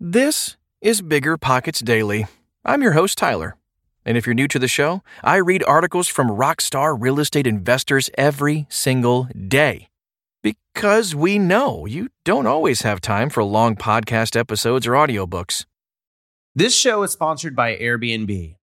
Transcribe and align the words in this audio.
This 0.00 0.56
is 0.80 1.02
Bigger 1.02 1.36
Pockets 1.36 1.80
Daily. 1.80 2.28
I'm 2.64 2.82
your 2.82 2.92
host, 2.92 3.18
Tyler. 3.18 3.56
And 4.04 4.16
if 4.16 4.26
you're 4.26 4.34
new 4.34 4.46
to 4.46 4.58
the 4.60 4.68
show, 4.68 5.02
I 5.24 5.38
read 5.38 5.64
articles 5.64 6.06
from 6.06 6.28
rockstar 6.28 6.96
real 6.96 7.18
estate 7.18 7.48
investors 7.48 8.08
every 8.16 8.68
single 8.68 9.24
day. 9.48 9.88
Because 10.40 11.16
we 11.16 11.36
know 11.36 11.84
you 11.84 12.10
don't 12.24 12.46
always 12.46 12.82
have 12.82 13.00
time 13.00 13.28
for 13.28 13.42
long 13.42 13.74
podcast 13.74 14.36
episodes 14.36 14.86
or 14.86 14.92
audiobooks. 14.92 15.64
This 16.54 16.76
show 16.76 17.02
is 17.02 17.10
sponsored 17.10 17.56
by 17.56 17.74
Airbnb. 17.74 18.54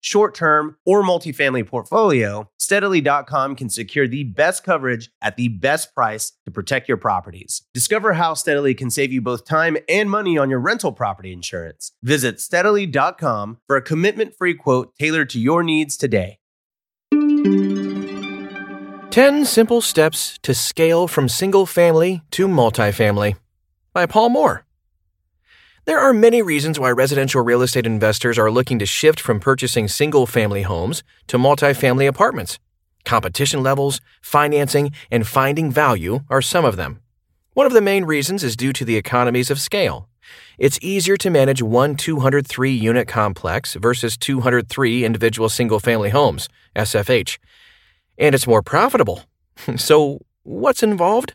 short 0.00 0.34
term, 0.34 0.76
or 0.84 1.02
multifamily 1.02 1.66
portfolio, 1.66 2.48
steadily.com 2.58 3.56
can 3.56 3.68
secure 3.68 4.08
the 4.08 4.24
best 4.24 4.64
coverage 4.64 5.10
at 5.20 5.36
the 5.36 5.48
best 5.48 5.94
price 5.94 6.32
to 6.44 6.50
protect 6.50 6.88
your 6.88 6.96
properties. 6.96 7.62
Discover 7.74 8.14
how 8.14 8.34
Steadily 8.34 8.74
can 8.74 8.90
save 8.90 9.12
you 9.12 9.20
both 9.20 9.44
time 9.44 9.76
and 9.88 10.10
money 10.10 10.38
on 10.38 10.50
your 10.50 10.60
rental 10.60 10.92
property 10.92 11.32
insurance. 11.32 11.92
Visit 12.02 12.40
steadily.com 12.40 13.58
for 13.66 13.76
a 13.76 13.82
commitment 13.82 14.34
free 14.36 14.54
quote 14.54 14.94
tailored 14.98 15.30
to 15.30 15.40
your 15.40 15.62
needs 15.62 15.96
today. 15.96 16.38
10 19.12 19.44
Simple 19.44 19.82
Steps 19.82 20.38
to 20.42 20.54
Scale 20.54 21.06
from 21.06 21.28
Single 21.28 21.66
Family 21.66 22.22
to 22.30 22.48
Multifamily 22.48 23.36
by 23.92 24.06
Paul 24.06 24.30
Moore. 24.30 24.64
There 25.84 25.98
are 25.98 26.12
many 26.12 26.42
reasons 26.42 26.78
why 26.78 26.92
residential 26.92 27.42
real 27.42 27.60
estate 27.60 27.86
investors 27.86 28.38
are 28.38 28.52
looking 28.52 28.78
to 28.78 28.86
shift 28.86 29.18
from 29.18 29.40
purchasing 29.40 29.88
single 29.88 30.26
family 30.26 30.62
homes 30.62 31.02
to 31.26 31.38
multifamily 31.38 32.06
apartments. 32.06 32.60
Competition 33.04 33.64
levels, 33.64 34.00
financing, 34.20 34.92
and 35.10 35.26
finding 35.26 35.72
value 35.72 36.20
are 36.30 36.40
some 36.40 36.64
of 36.64 36.76
them. 36.76 37.00
One 37.54 37.66
of 37.66 37.72
the 37.72 37.80
main 37.80 38.04
reasons 38.04 38.44
is 38.44 38.54
due 38.54 38.72
to 38.72 38.84
the 38.84 38.96
economies 38.96 39.50
of 39.50 39.60
scale. 39.60 40.08
It's 40.56 40.78
easier 40.80 41.16
to 41.16 41.30
manage 41.30 41.62
one 41.62 41.96
203 41.96 42.70
unit 42.70 43.08
complex 43.08 43.74
versus 43.74 44.16
203 44.16 45.04
individual 45.04 45.48
single 45.48 45.80
family 45.80 46.10
homes, 46.10 46.48
SFH. 46.76 47.38
And 48.16 48.36
it's 48.36 48.46
more 48.46 48.62
profitable. 48.62 49.24
so, 49.76 50.20
what's 50.44 50.84
involved? 50.84 51.34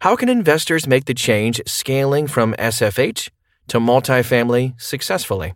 How 0.00 0.16
can 0.16 0.30
investors 0.30 0.86
make 0.86 1.04
the 1.04 1.12
change 1.12 1.60
scaling 1.66 2.28
from 2.28 2.54
SFH 2.54 3.28
to 3.68 3.78
multifamily 3.78 4.80
successfully? 4.80 5.54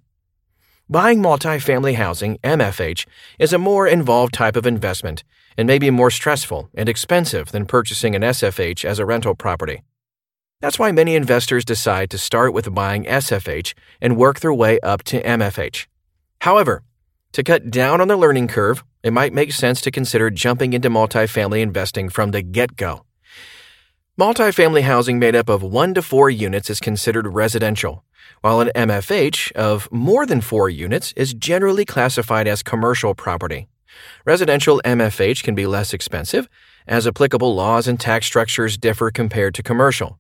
Buying 0.91 1.21
multifamily 1.21 1.97
housing, 1.97 2.39
MFH, 2.39 3.07
is 3.39 3.53
a 3.53 3.59
more 3.59 3.87
involved 3.87 4.33
type 4.33 4.57
of 4.57 4.67
investment 4.67 5.23
and 5.59 5.67
may 5.67 5.79
be 5.79 5.91
more 5.91 6.11
stressful 6.11 6.71
and 6.75 6.89
expensive 6.89 7.53
than 7.53 7.67
purchasing 7.67 8.15
an 8.15 8.23
SFH 8.23 8.85
as 8.85 8.99
a 8.99 9.05
rental 9.05 9.35
property. 9.35 9.83
That's 10.61 10.79
why 10.79 10.91
many 10.91 11.15
investors 11.15 11.65
decide 11.65 12.11
to 12.11 12.19
start 12.19 12.55
with 12.55 12.75
buying 12.75 13.05
SFH 13.05 13.75
and 14.01 14.17
work 14.17 14.41
their 14.41 14.55
way 14.55 14.81
up 14.81 15.03
to 15.05 15.23
MFH. 15.23 15.87
However, 16.41 16.83
to 17.33 17.43
cut 17.43 17.71
down 17.71 18.01
on 18.01 18.09
the 18.09 18.17
learning 18.17 18.49
curve, 18.49 18.83
it 19.03 19.13
might 19.13 19.35
make 19.35 19.53
sense 19.53 19.81
to 19.83 19.91
consider 19.91 20.31
jumping 20.31 20.73
into 20.73 20.89
multifamily 20.89 21.61
investing 21.61 22.09
from 22.09 22.31
the 22.31 22.43
get 22.43 22.77
go. 22.77 23.05
Multifamily 24.19 24.83
housing 24.83 25.21
made 25.21 25.37
up 25.37 25.49
of 25.49 25.63
one 25.63 25.95
to 25.95 26.03
four 26.03 26.29
units 26.29 26.69
is 26.69 26.81
considered 26.81 27.29
residential, 27.29 28.03
while 28.41 28.59
an 28.59 28.73
MFH 28.75 29.53
of 29.53 29.89
more 29.93 30.27
than 30.27 30.41
four 30.41 30.69
units 30.69 31.13
is 31.13 31.33
generally 31.33 31.85
classified 31.85 32.49
as 32.49 32.65
commercial 32.65 33.15
property. 33.15 33.69
Residential 34.25 34.83
MFH 34.85 35.45
can 35.45 35.55
be 35.55 35.69
less 35.69 35.95
expensive, 35.95 36.49
as 36.89 37.07
applicable 37.07 37.55
laws 37.55 37.87
and 37.87 38.01
tax 38.01 38.27
structures 38.27 38.77
differ 38.77 39.13
compared 39.13 39.55
to 39.55 39.63
commercial. 39.63 40.19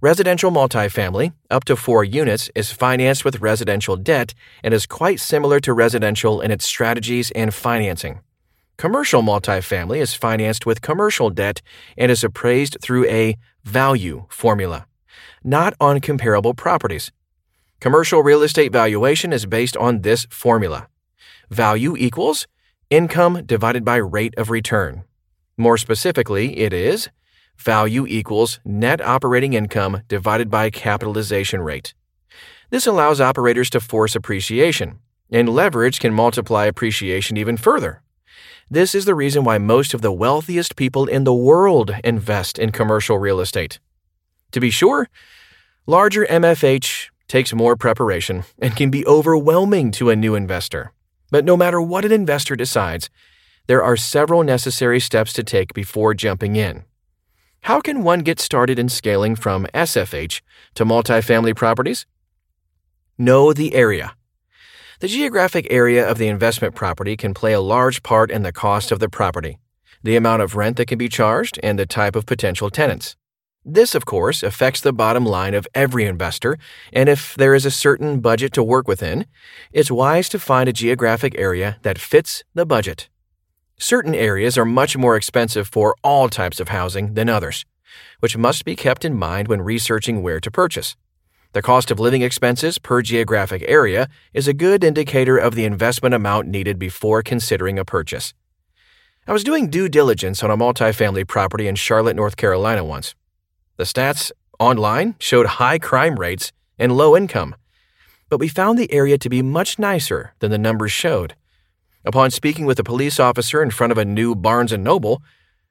Residential 0.00 0.50
multifamily, 0.50 1.32
up 1.48 1.62
to 1.62 1.76
four 1.76 2.02
units, 2.02 2.50
is 2.56 2.72
financed 2.72 3.24
with 3.24 3.40
residential 3.40 3.96
debt 3.96 4.34
and 4.64 4.74
is 4.74 4.84
quite 4.84 5.20
similar 5.20 5.60
to 5.60 5.72
residential 5.72 6.40
in 6.40 6.50
its 6.50 6.66
strategies 6.66 7.30
and 7.30 7.54
financing. 7.54 8.18
Commercial 8.78 9.22
multifamily 9.22 9.98
is 9.98 10.14
financed 10.14 10.64
with 10.64 10.82
commercial 10.82 11.30
debt 11.30 11.62
and 11.96 12.12
is 12.12 12.22
appraised 12.22 12.76
through 12.80 13.04
a 13.06 13.36
value 13.64 14.26
formula, 14.28 14.86
not 15.42 15.74
on 15.80 16.00
comparable 16.00 16.54
properties. 16.54 17.10
Commercial 17.80 18.22
real 18.22 18.40
estate 18.40 18.70
valuation 18.70 19.32
is 19.32 19.46
based 19.46 19.76
on 19.78 20.02
this 20.02 20.28
formula. 20.30 20.86
Value 21.50 21.96
equals 21.96 22.46
income 22.88 23.42
divided 23.44 23.84
by 23.84 23.96
rate 23.96 24.34
of 24.38 24.48
return. 24.48 25.02
More 25.56 25.76
specifically, 25.76 26.58
it 26.58 26.72
is 26.72 27.08
value 27.56 28.06
equals 28.06 28.60
net 28.64 29.00
operating 29.00 29.54
income 29.54 30.02
divided 30.06 30.50
by 30.50 30.70
capitalization 30.70 31.62
rate. 31.62 31.94
This 32.70 32.86
allows 32.86 33.20
operators 33.20 33.70
to 33.70 33.80
force 33.80 34.14
appreciation, 34.14 35.00
and 35.32 35.48
leverage 35.48 35.98
can 35.98 36.14
multiply 36.14 36.66
appreciation 36.66 37.36
even 37.36 37.56
further. 37.56 38.02
This 38.70 38.94
is 38.94 39.06
the 39.06 39.14
reason 39.14 39.44
why 39.44 39.56
most 39.56 39.94
of 39.94 40.02
the 40.02 40.12
wealthiest 40.12 40.76
people 40.76 41.06
in 41.06 41.24
the 41.24 41.32
world 41.32 41.90
invest 42.04 42.58
in 42.58 42.70
commercial 42.70 43.18
real 43.18 43.40
estate. 43.40 43.80
To 44.52 44.60
be 44.60 44.68
sure, 44.68 45.08
larger 45.86 46.26
MFH 46.26 47.08
takes 47.28 47.54
more 47.54 47.76
preparation 47.76 48.44
and 48.58 48.76
can 48.76 48.90
be 48.90 49.06
overwhelming 49.06 49.90
to 49.92 50.10
a 50.10 50.16
new 50.16 50.34
investor. 50.34 50.92
But 51.30 51.46
no 51.46 51.56
matter 51.56 51.80
what 51.80 52.04
an 52.04 52.12
investor 52.12 52.56
decides, 52.56 53.08
there 53.68 53.82
are 53.82 53.96
several 53.96 54.42
necessary 54.42 55.00
steps 55.00 55.32
to 55.32 55.42
take 55.42 55.72
before 55.72 56.12
jumping 56.12 56.56
in. 56.56 56.84
How 57.62 57.80
can 57.80 58.02
one 58.02 58.20
get 58.20 58.38
started 58.38 58.78
in 58.78 58.90
scaling 58.90 59.34
from 59.34 59.66
SFH 59.72 60.42
to 60.74 60.84
multifamily 60.84 61.56
properties? 61.56 62.04
Know 63.16 63.54
the 63.54 63.74
area. 63.74 64.14
The 65.00 65.06
geographic 65.06 65.68
area 65.70 66.04
of 66.04 66.18
the 66.18 66.26
investment 66.26 66.74
property 66.74 67.16
can 67.16 67.32
play 67.32 67.52
a 67.52 67.60
large 67.60 68.02
part 68.02 68.32
in 68.32 68.42
the 68.42 68.50
cost 68.50 68.90
of 68.90 68.98
the 68.98 69.08
property, 69.08 69.60
the 70.02 70.16
amount 70.16 70.42
of 70.42 70.56
rent 70.56 70.76
that 70.76 70.86
can 70.86 70.98
be 70.98 71.08
charged, 71.08 71.56
and 71.62 71.78
the 71.78 71.86
type 71.86 72.16
of 72.16 72.26
potential 72.26 72.68
tenants. 72.68 73.14
This, 73.64 73.94
of 73.94 74.06
course, 74.06 74.42
affects 74.42 74.80
the 74.80 74.92
bottom 74.92 75.24
line 75.24 75.54
of 75.54 75.68
every 75.72 76.04
investor, 76.04 76.58
and 76.92 77.08
if 77.08 77.36
there 77.36 77.54
is 77.54 77.64
a 77.64 77.70
certain 77.70 78.18
budget 78.18 78.52
to 78.54 78.62
work 78.64 78.88
within, 78.88 79.26
it's 79.70 79.88
wise 79.88 80.28
to 80.30 80.38
find 80.40 80.68
a 80.68 80.72
geographic 80.72 81.38
area 81.38 81.78
that 81.82 82.00
fits 82.00 82.42
the 82.54 82.66
budget. 82.66 83.08
Certain 83.78 84.16
areas 84.16 84.58
are 84.58 84.64
much 84.64 84.96
more 84.96 85.14
expensive 85.14 85.68
for 85.68 85.94
all 86.02 86.28
types 86.28 86.58
of 86.58 86.70
housing 86.70 87.14
than 87.14 87.28
others, 87.28 87.64
which 88.18 88.36
must 88.36 88.64
be 88.64 88.74
kept 88.74 89.04
in 89.04 89.14
mind 89.14 89.46
when 89.46 89.62
researching 89.62 90.24
where 90.24 90.40
to 90.40 90.50
purchase. 90.50 90.96
The 91.58 91.62
cost 91.62 91.90
of 91.90 91.98
living 91.98 92.22
expenses 92.22 92.78
per 92.78 93.02
geographic 93.02 93.64
area 93.66 94.08
is 94.32 94.46
a 94.46 94.52
good 94.52 94.84
indicator 94.84 95.36
of 95.36 95.56
the 95.56 95.64
investment 95.64 96.14
amount 96.14 96.46
needed 96.46 96.78
before 96.78 97.20
considering 97.20 97.80
a 97.80 97.84
purchase. 97.84 98.32
I 99.26 99.32
was 99.32 99.42
doing 99.42 99.68
due 99.68 99.88
diligence 99.88 100.44
on 100.44 100.52
a 100.52 100.56
multifamily 100.56 101.26
property 101.26 101.66
in 101.66 101.74
Charlotte, 101.74 102.14
North 102.14 102.36
Carolina 102.36 102.84
once. 102.84 103.16
The 103.76 103.82
stats 103.82 104.30
online 104.60 105.16
showed 105.18 105.46
high 105.46 105.80
crime 105.80 106.14
rates 106.14 106.52
and 106.78 106.96
low 106.96 107.16
income, 107.16 107.56
but 108.28 108.38
we 108.38 108.46
found 108.46 108.78
the 108.78 108.92
area 108.92 109.18
to 109.18 109.28
be 109.28 109.42
much 109.42 109.80
nicer 109.80 110.34
than 110.38 110.52
the 110.52 110.58
numbers 110.58 110.92
showed. 110.92 111.34
Upon 112.04 112.30
speaking 112.30 112.66
with 112.66 112.78
a 112.78 112.84
police 112.84 113.18
officer 113.18 113.64
in 113.64 113.72
front 113.72 113.90
of 113.90 113.98
a 113.98 114.04
new 114.04 114.36
Barnes 114.36 114.72
& 114.72 114.78
Noble, 114.78 115.24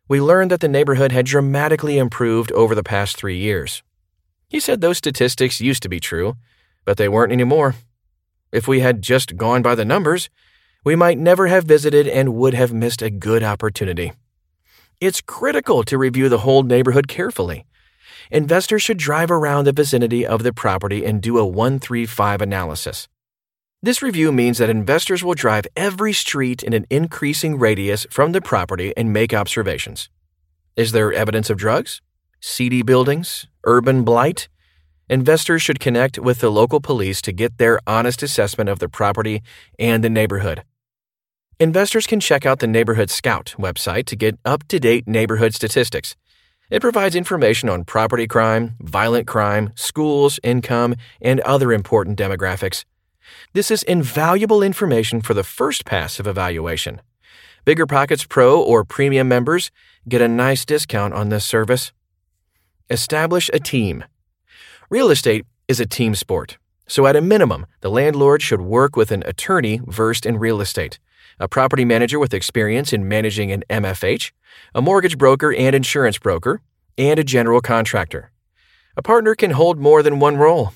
we 0.10 0.20
learned 0.20 0.52
that 0.52 0.60
the 0.60 0.68
neighborhood 0.68 1.14
had 1.14 1.26
dramatically 1.26 1.98
improved 1.98 2.52
over 2.52 2.76
the 2.76 2.84
past 2.84 3.16
3 3.16 3.38
years. 3.38 3.84
He 4.50 4.60
said 4.60 4.80
those 4.80 4.98
statistics 4.98 5.60
used 5.60 5.84
to 5.84 5.90
be 5.90 6.00
true, 6.00 6.38
but 6.86 6.98
they 6.98 7.10
weren't 7.10 7.34
anymore. 7.34 7.76
If 8.52 8.68
we 8.68 8.80
had 8.80 9.02
just 9.02 9.36
gone 9.36 9.62
by 9.62 9.76
the 9.76 9.84
numbers, 9.84 10.30
we 10.86 10.96
might 10.96 11.18
never 11.18 11.48
have 11.48 11.66
visited 11.66 12.08
and 12.08 12.36
would 12.36 12.54
have 12.54 12.72
missed 12.72 13.02
a 13.02 13.10
good 13.10 13.44
opportunity. 13.44 14.14
It's 15.02 15.20
critical 15.20 15.84
to 15.84 15.98
review 15.98 16.30
the 16.30 16.40
whole 16.40 16.64
neighborhood 16.64 17.10
carefully. 17.10 17.66
Investors 18.32 18.82
should 18.82 18.98
drive 18.98 19.30
around 19.30 19.66
the 19.66 19.74
vicinity 19.74 20.26
of 20.26 20.44
the 20.44 20.54
property 20.54 21.06
and 21.06 21.22
do 21.22 21.38
a 21.38 21.46
135 21.46 22.42
analysis. 22.42 23.08
This 23.84 24.02
review 24.02 24.32
means 24.32 24.58
that 24.58 24.70
investors 24.70 25.24
will 25.24 25.34
drive 25.34 25.68
every 25.76 26.14
street 26.14 26.64
in 26.64 26.74
an 26.74 26.88
increasing 26.90 27.60
radius 27.60 28.08
from 28.10 28.32
the 28.32 28.42
property 28.42 28.94
and 28.96 29.14
make 29.14 29.34
observations. 29.34 30.10
Is 30.76 30.94
there 30.94 31.14
evidence 31.14 31.50
of 31.50 31.58
drugs? 31.58 32.02
seedy 32.40 32.82
buildings, 32.82 33.48
urban 33.68 34.04
blight, 34.04 34.50
investors 35.10 35.62
should 35.62 35.80
connect 35.80 36.18
with 36.18 36.40
the 36.40 36.50
local 36.50 36.82
police 36.82 37.22
to 37.22 37.32
get 37.32 37.60
their 37.60 37.80
honest 37.86 38.24
assessment 38.24 38.70
of 38.70 38.80
the 38.80 38.90
property 38.90 39.44
and 39.78 40.04
the 40.04 40.10
neighborhood. 40.10 40.64
Investors 41.60 42.08
can 42.08 42.20
check 42.20 42.46
out 42.46 42.60
the 42.60 42.68
Neighborhood 42.68 43.10
Scout 43.10 43.56
website 43.58 44.06
to 44.06 44.16
get 44.16 44.40
up 44.46 44.68
to 44.68 44.80
date 44.80 45.08
neighborhood 45.08 45.54
statistics. 45.54 46.16
It 46.70 46.82
provides 46.82 47.16
information 47.16 47.68
on 47.68 47.84
property 47.84 48.28
crime, 48.28 48.76
violent 48.80 49.26
crime, 49.28 49.72
schools, 49.76 50.40
income, 50.44 50.96
and 51.22 51.40
other 51.42 51.72
important 51.74 52.18
demographics. 52.18 52.86
This 53.54 53.72
is 53.72 53.84
invaluable 53.84 54.62
information 54.62 55.22
for 55.22 55.34
the 55.34 55.44
first 55.44 55.86
pass 55.86 56.20
of 56.20 56.28
evaluation. 56.28 57.02
Bigger 57.66 57.86
Pockets 57.86 58.26
Pro 58.26 58.62
or 58.62 58.86
Premium 58.86 59.28
members 59.28 59.72
get 60.08 60.22
a 60.22 60.28
nice 60.28 60.64
discount 60.64 61.14
on 61.14 61.30
this 61.30 61.44
service. 61.44 61.92
Establish 62.90 63.50
a 63.54 63.60
team. 63.60 64.06
Real 64.90 65.10
estate 65.10 65.46
is 65.68 65.82
a 65.82 65.86
team 65.86 66.16
sport, 66.16 66.58
so 66.88 67.06
at 67.06 67.18
a 67.18 67.22
minimum, 67.22 67.66
the 67.82 67.90
landlord 67.90 68.42
should 68.42 68.62
work 68.62 68.96
with 68.96 69.12
an 69.12 69.24
attorney 69.26 69.82
versed 69.86 70.26
in 70.26 70.40
real 70.40 70.62
estate, 70.62 70.98
a 71.38 71.50
property 71.50 71.84
manager 71.84 72.18
with 72.18 72.34
experience 72.34 72.94
in 72.94 73.06
managing 73.06 73.52
an 73.52 73.66
MFH, 73.70 74.32
a 74.74 74.82
mortgage 74.82 75.18
broker 75.18 75.54
and 75.54 75.76
insurance 75.76 76.18
broker, 76.18 76.62
and 76.98 77.20
a 77.20 77.26
general 77.26 77.60
contractor. 77.60 78.32
A 78.96 79.02
partner 79.02 79.36
can 79.36 79.52
hold 79.52 79.78
more 79.78 80.02
than 80.02 80.22
one 80.22 80.38
role. 80.38 80.72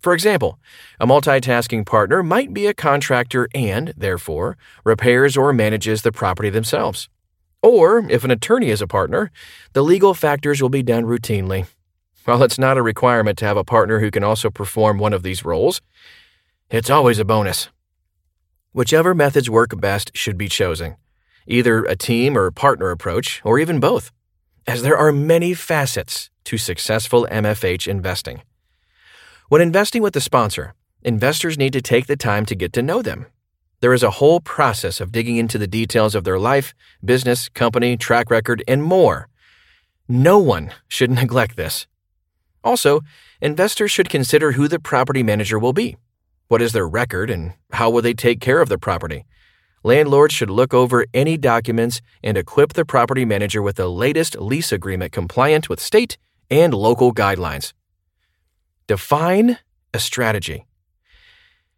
For 0.00 0.14
example, 0.14 0.58
a 0.98 1.06
multitasking 1.06 1.86
partner 1.86 2.24
might 2.24 2.52
be 2.52 2.66
a 2.66 2.74
contractor 2.74 3.46
and, 3.54 3.94
therefore, 3.96 4.56
repairs 4.82 5.36
or 5.36 5.52
manages 5.52 6.02
the 6.02 6.10
property 6.10 6.50
themselves. 6.50 7.08
Or, 7.62 7.98
if 8.10 8.24
an 8.24 8.32
attorney 8.32 8.70
is 8.70 8.82
a 8.82 8.88
partner, 8.88 9.30
the 9.72 9.82
legal 9.82 10.14
factors 10.14 10.60
will 10.60 10.68
be 10.68 10.82
done 10.82 11.04
routinely. 11.04 11.66
While 12.24 12.42
it's 12.42 12.58
not 12.58 12.76
a 12.76 12.82
requirement 12.82 13.38
to 13.38 13.44
have 13.44 13.56
a 13.56 13.64
partner 13.64 14.00
who 14.00 14.10
can 14.10 14.24
also 14.24 14.50
perform 14.50 14.98
one 14.98 15.12
of 15.12 15.22
these 15.22 15.44
roles, 15.44 15.80
it's 16.70 16.90
always 16.90 17.18
a 17.18 17.24
bonus. 17.24 17.68
Whichever 18.72 19.14
methods 19.14 19.48
work 19.48 19.78
best 19.80 20.10
should 20.14 20.36
be 20.36 20.48
chosen, 20.48 20.96
either 21.46 21.84
a 21.84 21.94
team 21.94 22.36
or 22.36 22.50
partner 22.50 22.90
approach, 22.90 23.40
or 23.44 23.58
even 23.58 23.80
both, 23.80 24.10
as 24.66 24.82
there 24.82 24.96
are 24.96 25.12
many 25.12 25.54
facets 25.54 26.30
to 26.44 26.58
successful 26.58 27.28
MFH 27.30 27.86
investing. 27.86 28.42
When 29.48 29.60
investing 29.60 30.02
with 30.02 30.16
a 30.16 30.20
sponsor, 30.20 30.74
investors 31.02 31.58
need 31.58 31.72
to 31.74 31.82
take 31.82 32.06
the 32.06 32.16
time 32.16 32.46
to 32.46 32.54
get 32.54 32.72
to 32.72 32.82
know 32.82 33.02
them 33.02 33.26
there 33.82 33.92
is 33.92 34.04
a 34.04 34.12
whole 34.12 34.40
process 34.40 35.00
of 35.00 35.10
digging 35.10 35.36
into 35.38 35.58
the 35.58 35.66
details 35.66 36.14
of 36.14 36.22
their 36.22 36.38
life, 36.38 36.72
business, 37.04 37.48
company, 37.48 37.96
track 37.96 38.30
record, 38.30 38.62
and 38.68 38.80
more. 38.80 39.28
No 40.08 40.38
one 40.38 40.70
should 40.86 41.10
neglect 41.20 41.56
this. 41.56 41.88
Also, 42.62 43.00
investors 43.40 43.90
should 43.90 44.08
consider 44.08 44.52
who 44.52 44.68
the 44.68 44.78
property 44.78 45.24
manager 45.24 45.58
will 45.58 45.72
be. 45.72 45.96
What 46.46 46.62
is 46.62 46.72
their 46.72 46.86
record 46.86 47.28
and 47.28 47.54
how 47.72 47.90
will 47.90 48.02
they 48.02 48.14
take 48.14 48.40
care 48.40 48.60
of 48.60 48.68
the 48.68 48.78
property? 48.78 49.24
Landlords 49.82 50.32
should 50.32 50.50
look 50.50 50.72
over 50.72 51.04
any 51.12 51.36
documents 51.36 52.00
and 52.22 52.38
equip 52.38 52.74
the 52.74 52.84
property 52.84 53.24
manager 53.24 53.62
with 53.62 53.76
the 53.76 53.88
latest 53.88 54.38
lease 54.38 54.70
agreement 54.70 55.10
compliant 55.10 55.68
with 55.68 55.80
state 55.80 56.18
and 56.48 56.72
local 56.72 57.12
guidelines. 57.12 57.72
Define 58.86 59.58
a 59.92 59.98
strategy. 59.98 60.66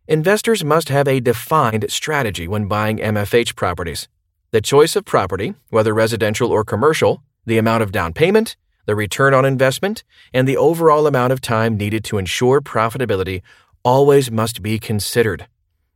Investors 0.06 0.62
must 0.62 0.90
have 0.90 1.08
a 1.08 1.18
defined 1.18 1.86
strategy 1.88 2.46
when 2.46 2.68
buying 2.68 2.98
MFH 2.98 3.56
properties. 3.56 4.06
The 4.50 4.60
choice 4.60 4.96
of 4.96 5.06
property, 5.06 5.54
whether 5.70 5.94
residential 5.94 6.50
or 6.50 6.62
commercial, 6.62 7.22
the 7.46 7.56
amount 7.56 7.82
of 7.82 7.90
down 7.90 8.12
payment, 8.12 8.54
the 8.84 8.94
return 8.94 9.32
on 9.32 9.46
investment, 9.46 10.04
and 10.34 10.46
the 10.46 10.58
overall 10.58 11.06
amount 11.06 11.32
of 11.32 11.40
time 11.40 11.78
needed 11.78 12.04
to 12.04 12.18
ensure 12.18 12.60
profitability 12.60 13.40
always 13.82 14.30
must 14.30 14.60
be 14.60 14.78
considered, 14.78 15.46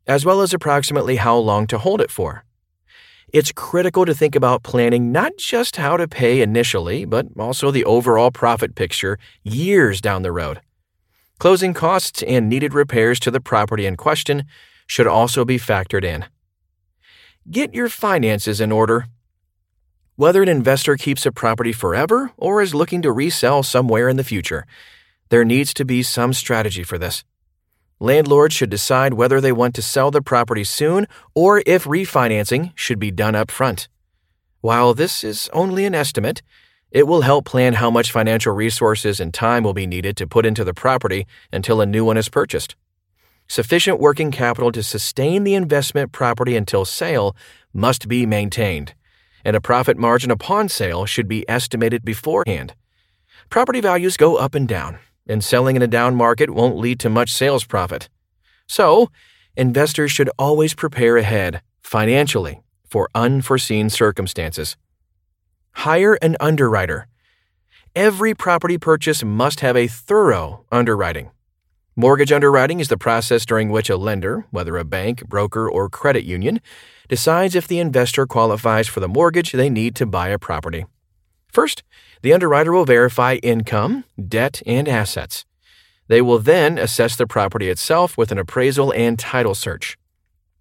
as 0.07 0.25
well 0.25 0.41
as 0.41 0.55
approximately 0.55 1.17
how 1.17 1.37
long 1.37 1.67
to 1.67 1.77
hold 1.77 2.01
it 2.01 2.11
for. 2.11 2.45
It's 3.31 3.53
critical 3.53 4.07
to 4.07 4.15
think 4.15 4.35
about 4.35 4.63
planning 4.63 5.13
not 5.13 5.37
just 5.37 5.77
how 5.77 5.99
to 5.99 6.09
pay 6.09 6.41
initially, 6.41 7.05
but 7.05 7.27
also 7.39 7.71
the 7.71 7.85
overall 7.85 8.31
profit 8.31 8.75
picture 8.75 9.19
years 9.45 10.01
down 10.01 10.23
the 10.23 10.33
road. 10.33 10.63
Closing 11.39 11.73
costs 11.73 12.23
and 12.25 12.49
needed 12.49 12.75
repairs 12.75 13.21
to 13.21 13.31
the 13.31 13.41
property 13.41 13.87
in 13.87 13.97
question 13.97 14.45
should 14.89 15.07
also 15.07 15.45
be 15.45 15.57
factored 15.57 16.05
in. 16.05 16.25
Get 17.49 17.75
your 17.75 17.89
finances 17.89 18.61
in 18.61 18.73
order. 18.73 19.07
Whether 20.17 20.43
an 20.43 20.49
investor 20.49 20.97
keeps 20.97 21.25
a 21.25 21.31
property 21.31 21.73
forever 21.73 22.33
or 22.37 22.61
is 22.61 22.75
looking 22.75 23.03
to 23.03 23.13
resell 23.13 23.63
somewhere 23.63 24.09
in 24.09 24.17
the 24.17 24.25
future, 24.25 24.67
there 25.29 25.45
needs 25.45 25.73
to 25.75 25.85
be 25.85 26.03
some 26.03 26.33
strategy 26.33 26.83
for 26.83 26.99
this. 26.99 27.23
Landlords 28.01 28.55
should 28.55 28.71
decide 28.71 29.15
whether 29.15 29.41
they 29.41 29.53
want 29.53 29.77
to 29.77 29.83
sell 29.83 30.11
the 30.11 30.23
property 30.23 30.65
soon 30.65 31.07
or 31.37 31.63
if 31.67 31.85
refinancing 31.85 32.73
should 32.75 32.99
be 32.99 33.13
done 33.13 33.37
up 33.37 33.53
front. 33.53 33.87
While 34.61 34.93
this 34.93 35.23
is 35.23 35.49
only 35.53 35.85
an 35.85 35.95
estimate, 35.95 36.43
it 36.91 37.07
will 37.07 37.21
help 37.21 37.45
plan 37.45 37.75
how 37.75 37.91
much 37.91 38.13
financial 38.13 38.53
resources 38.53 39.21
and 39.21 39.35
time 39.35 39.63
will 39.63 39.75
be 39.75 39.87
needed 39.87 40.17
to 40.17 40.27
put 40.27 40.47
into 40.47 40.65
the 40.65 40.75
property 40.75 41.27
until 41.53 41.81
a 41.81 41.87
new 41.87 42.05
one 42.05 42.17
is 42.17 42.29
purchased. 42.29 42.77
Sufficient 43.47 44.01
working 44.01 44.31
capital 44.31 44.73
to 44.73 44.83
sustain 44.83 45.45
the 45.45 45.55
investment 45.55 46.13
property 46.13 46.57
until 46.57 46.85
sale 46.85 47.35
must 47.73 48.09
be 48.09 48.27
maintained, 48.27 48.95
and 49.45 49.57
a 49.57 49.61
profit 49.61 49.97
margin 49.97 50.31
upon 50.31 50.69
sale 50.69 51.07
should 51.07 51.29
be 51.29 51.49
estimated 51.49 52.05
beforehand. 52.05 52.75
Property 53.51 53.81
values 53.81 54.17
go 54.17 54.37
up 54.37 54.55
and 54.55 54.69
down, 54.69 54.99
and 55.27 55.43
selling 55.43 55.77
in 55.77 55.83
a 55.83 55.87
down 55.87 56.15
market 56.15 56.51
won't 56.51 56.77
lead 56.77 57.01
to 57.01 57.11
much 57.11 57.33
sales 57.33 57.65
profit. 57.65 58.09
So, 58.67 59.11
investors 59.57 60.13
should 60.13 60.31
always 60.39 60.75
prepare 60.75 61.17
ahead, 61.17 61.63
financially, 61.83 62.61
for 62.87 63.09
unforeseen 63.15 63.89
circumstances. 63.89 64.77
Hire 65.73 66.15
an 66.23 66.37
underwriter. 66.41 67.07
Every 67.95 68.35
property 68.35 68.79
purchase 68.79 69.25
must 69.25 69.61
have 69.61 69.77
a 69.77 69.87
thorough 69.87 70.65
underwriting. 70.71 71.31
Mortgage 71.97 72.31
underwriting 72.31 72.79
is 72.79 72.89
the 72.89 72.97
process 72.97 73.45
during 73.45 73.71
which 73.71 73.91
a 73.91 73.97
lender, 73.97 74.47
whether 74.51 74.77
a 74.77 74.85
bank, 74.85 75.27
broker, 75.29 75.69
or 75.69 75.89
credit 75.89 76.25
union, 76.25 76.61
decides 77.09 77.57
if 77.57 77.67
the 77.67 77.81
investor 77.81 78.27
qualifies 78.27 78.87
for 78.87 79.01
the 79.01 79.09
mortgage 79.09 79.51
they 79.51 79.69
need 79.69 79.97
to 79.97 80.07
buy 80.07 80.29
a 80.29 80.39
property. 80.39 80.85
First, 81.53 81.83
the 82.23 82.33
underwriter 82.33 82.73
will 82.73 82.85
verify 82.85 83.35
income, 83.43 84.05
debt, 84.29 84.63
and 84.65 84.87
assets. 84.87 85.45
They 86.07 86.23
will 86.23 86.39
then 86.39 86.79
assess 86.79 87.17
the 87.17 87.27
property 87.27 87.69
itself 87.69 88.17
with 88.17 88.31
an 88.31 88.39
appraisal 88.39 88.93
and 88.93 89.19
title 89.19 89.55
search. 89.55 89.97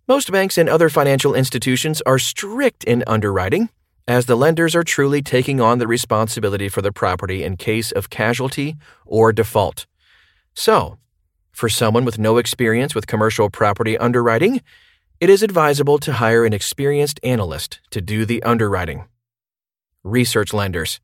Most 0.07 0.31
banks 0.31 0.57
and 0.57 0.67
other 0.67 0.89
financial 0.89 1.35
institutions 1.35 2.01
are 2.05 2.17
strict 2.17 2.83
in 2.83 3.03
underwriting, 3.05 3.69
as 4.07 4.25
the 4.25 4.37
lenders 4.37 4.75
are 4.75 4.83
truly 4.83 5.21
taking 5.21 5.59
on 5.59 5.79
the 5.79 5.87
responsibility 5.87 6.69
for 6.69 6.81
the 6.81 6.91
property 6.91 7.43
in 7.43 7.57
case 7.57 7.91
of 7.91 8.09
casualty 8.09 8.75
or 9.05 9.33
default. 9.33 9.85
So, 10.53 10.97
for 11.51 11.69
someone 11.69 12.05
with 12.05 12.17
no 12.17 12.37
experience 12.37 12.95
with 12.95 13.07
commercial 13.07 13.49
property 13.49 13.97
underwriting, 13.97 14.61
it 15.19 15.29
is 15.29 15.43
advisable 15.43 15.97
to 15.99 16.13
hire 16.13 16.45
an 16.45 16.53
experienced 16.53 17.19
analyst 17.23 17.79
to 17.89 17.99
do 17.99 18.25
the 18.25 18.41
underwriting. 18.43 19.05
Research 20.03 20.53
lenders. 20.53 21.01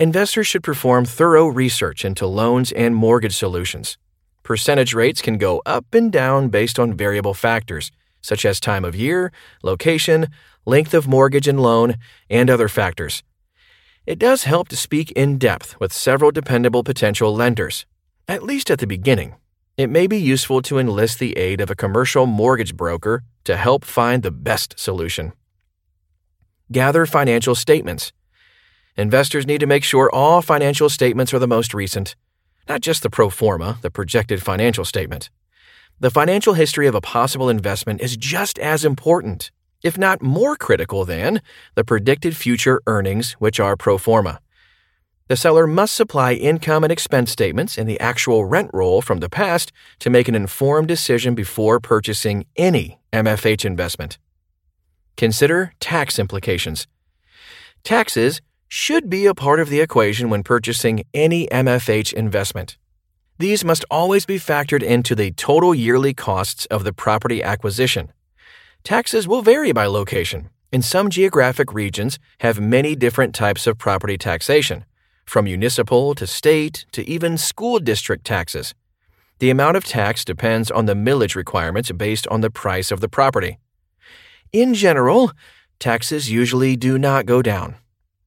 Investors 0.00 0.46
should 0.46 0.62
perform 0.62 1.04
thorough 1.04 1.46
research 1.46 2.04
into 2.04 2.26
loans 2.26 2.72
and 2.72 2.94
mortgage 2.94 3.36
solutions. 3.36 3.98
Percentage 4.42 4.94
rates 4.94 5.20
can 5.20 5.36
go 5.36 5.60
up 5.66 5.92
and 5.92 6.10
down 6.10 6.48
based 6.48 6.78
on 6.78 6.94
variable 6.94 7.34
factors, 7.34 7.90
such 8.28 8.44
as 8.44 8.60
time 8.60 8.84
of 8.84 8.94
year, 8.94 9.32
location, 9.62 10.28
length 10.64 10.94
of 10.94 11.08
mortgage 11.08 11.48
and 11.48 11.60
loan, 11.60 11.96
and 12.28 12.48
other 12.50 12.68
factors. 12.68 13.22
It 14.06 14.18
does 14.18 14.44
help 14.44 14.68
to 14.68 14.76
speak 14.76 15.10
in 15.12 15.38
depth 15.38 15.78
with 15.80 15.92
several 15.92 16.30
dependable 16.30 16.84
potential 16.84 17.34
lenders, 17.34 17.86
at 18.26 18.42
least 18.42 18.70
at 18.70 18.78
the 18.78 18.86
beginning 18.86 19.34
it 19.78 19.88
may 19.88 20.08
be 20.08 20.18
useful 20.18 20.60
to 20.62 20.80
enlist 20.80 21.20
the 21.20 21.38
aid 21.38 21.60
of 21.60 21.70
a 21.70 21.76
commercial 21.76 22.26
mortgage 22.26 22.76
broker 22.76 23.22
to 23.44 23.56
help 23.56 23.84
find 23.84 24.24
the 24.24 24.32
best 24.32 24.76
solution. 24.76 25.32
Gather 26.72 27.06
financial 27.06 27.54
statements. 27.54 28.12
Investors 28.96 29.46
need 29.46 29.60
to 29.60 29.68
make 29.68 29.84
sure 29.84 30.10
all 30.12 30.42
financial 30.42 30.88
statements 30.88 31.32
are 31.32 31.38
the 31.38 31.46
most 31.46 31.72
recent, 31.74 32.16
not 32.68 32.80
just 32.80 33.04
the 33.04 33.08
pro 33.08 33.30
forma, 33.30 33.78
the 33.80 33.90
projected 33.90 34.42
financial 34.42 34.84
statement. 34.84 35.30
The 36.00 36.10
financial 36.10 36.54
history 36.54 36.86
of 36.86 36.94
a 36.94 37.00
possible 37.00 37.48
investment 37.48 38.00
is 38.00 38.16
just 38.16 38.56
as 38.60 38.84
important, 38.84 39.50
if 39.82 39.98
not 39.98 40.22
more 40.22 40.54
critical 40.54 41.04
than, 41.04 41.42
the 41.74 41.82
predicted 41.82 42.36
future 42.36 42.80
earnings, 42.86 43.32
which 43.40 43.58
are 43.58 43.76
pro 43.76 43.98
forma. 43.98 44.38
The 45.26 45.36
seller 45.36 45.66
must 45.66 45.96
supply 45.96 46.34
income 46.34 46.84
and 46.84 46.92
expense 46.92 47.32
statements 47.32 47.76
and 47.76 47.88
the 47.88 47.98
actual 47.98 48.44
rent 48.44 48.70
roll 48.72 49.02
from 49.02 49.18
the 49.18 49.28
past 49.28 49.72
to 49.98 50.08
make 50.08 50.28
an 50.28 50.36
informed 50.36 50.86
decision 50.86 51.34
before 51.34 51.80
purchasing 51.80 52.46
any 52.54 53.00
MFH 53.12 53.64
investment. 53.64 54.18
Consider 55.16 55.72
tax 55.80 56.20
implications. 56.20 56.86
Taxes 57.82 58.40
should 58.68 59.10
be 59.10 59.26
a 59.26 59.34
part 59.34 59.58
of 59.58 59.68
the 59.68 59.80
equation 59.80 60.30
when 60.30 60.44
purchasing 60.44 61.02
any 61.12 61.48
MFH 61.48 62.12
investment. 62.12 62.78
These 63.38 63.64
must 63.64 63.84
always 63.90 64.26
be 64.26 64.36
factored 64.36 64.82
into 64.82 65.14
the 65.14 65.30
total 65.30 65.72
yearly 65.72 66.12
costs 66.12 66.66
of 66.66 66.82
the 66.82 66.92
property 66.92 67.40
acquisition. 67.42 68.12
Taxes 68.82 69.28
will 69.28 69.42
vary 69.42 69.70
by 69.70 69.86
location, 69.86 70.50
and 70.72 70.84
some 70.84 71.08
geographic 71.08 71.72
regions 71.72 72.18
have 72.40 72.60
many 72.60 72.96
different 72.96 73.36
types 73.36 73.66
of 73.66 73.78
property 73.78 74.18
taxation 74.18 74.84
from 75.24 75.44
municipal 75.44 76.14
to 76.14 76.26
state 76.26 76.84
to 76.90 77.08
even 77.08 77.38
school 77.38 77.78
district 77.78 78.24
taxes. 78.24 78.74
The 79.38 79.50
amount 79.50 79.76
of 79.76 79.84
tax 79.84 80.24
depends 80.24 80.70
on 80.70 80.86
the 80.86 80.94
millage 80.94 81.36
requirements 81.36 81.92
based 81.92 82.26
on 82.28 82.40
the 82.40 82.50
price 82.50 82.90
of 82.90 83.00
the 83.00 83.08
property. 83.08 83.58
In 84.52 84.74
general, 84.74 85.30
taxes 85.78 86.30
usually 86.30 86.74
do 86.74 86.98
not 86.98 87.26
go 87.26 87.42
down, 87.42 87.76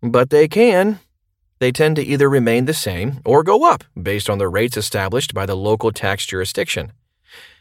but 0.01 0.29
they 0.29 0.47
can. 0.47 0.99
They 1.61 1.71
tend 1.71 1.95
to 1.97 2.03
either 2.03 2.27
remain 2.27 2.65
the 2.65 2.73
same 2.73 3.19
or 3.23 3.43
go 3.43 3.65
up 3.65 3.83
based 4.01 4.31
on 4.31 4.39
the 4.39 4.47
rates 4.47 4.77
established 4.77 5.35
by 5.35 5.45
the 5.45 5.55
local 5.55 5.91
tax 5.91 6.25
jurisdiction. 6.25 6.91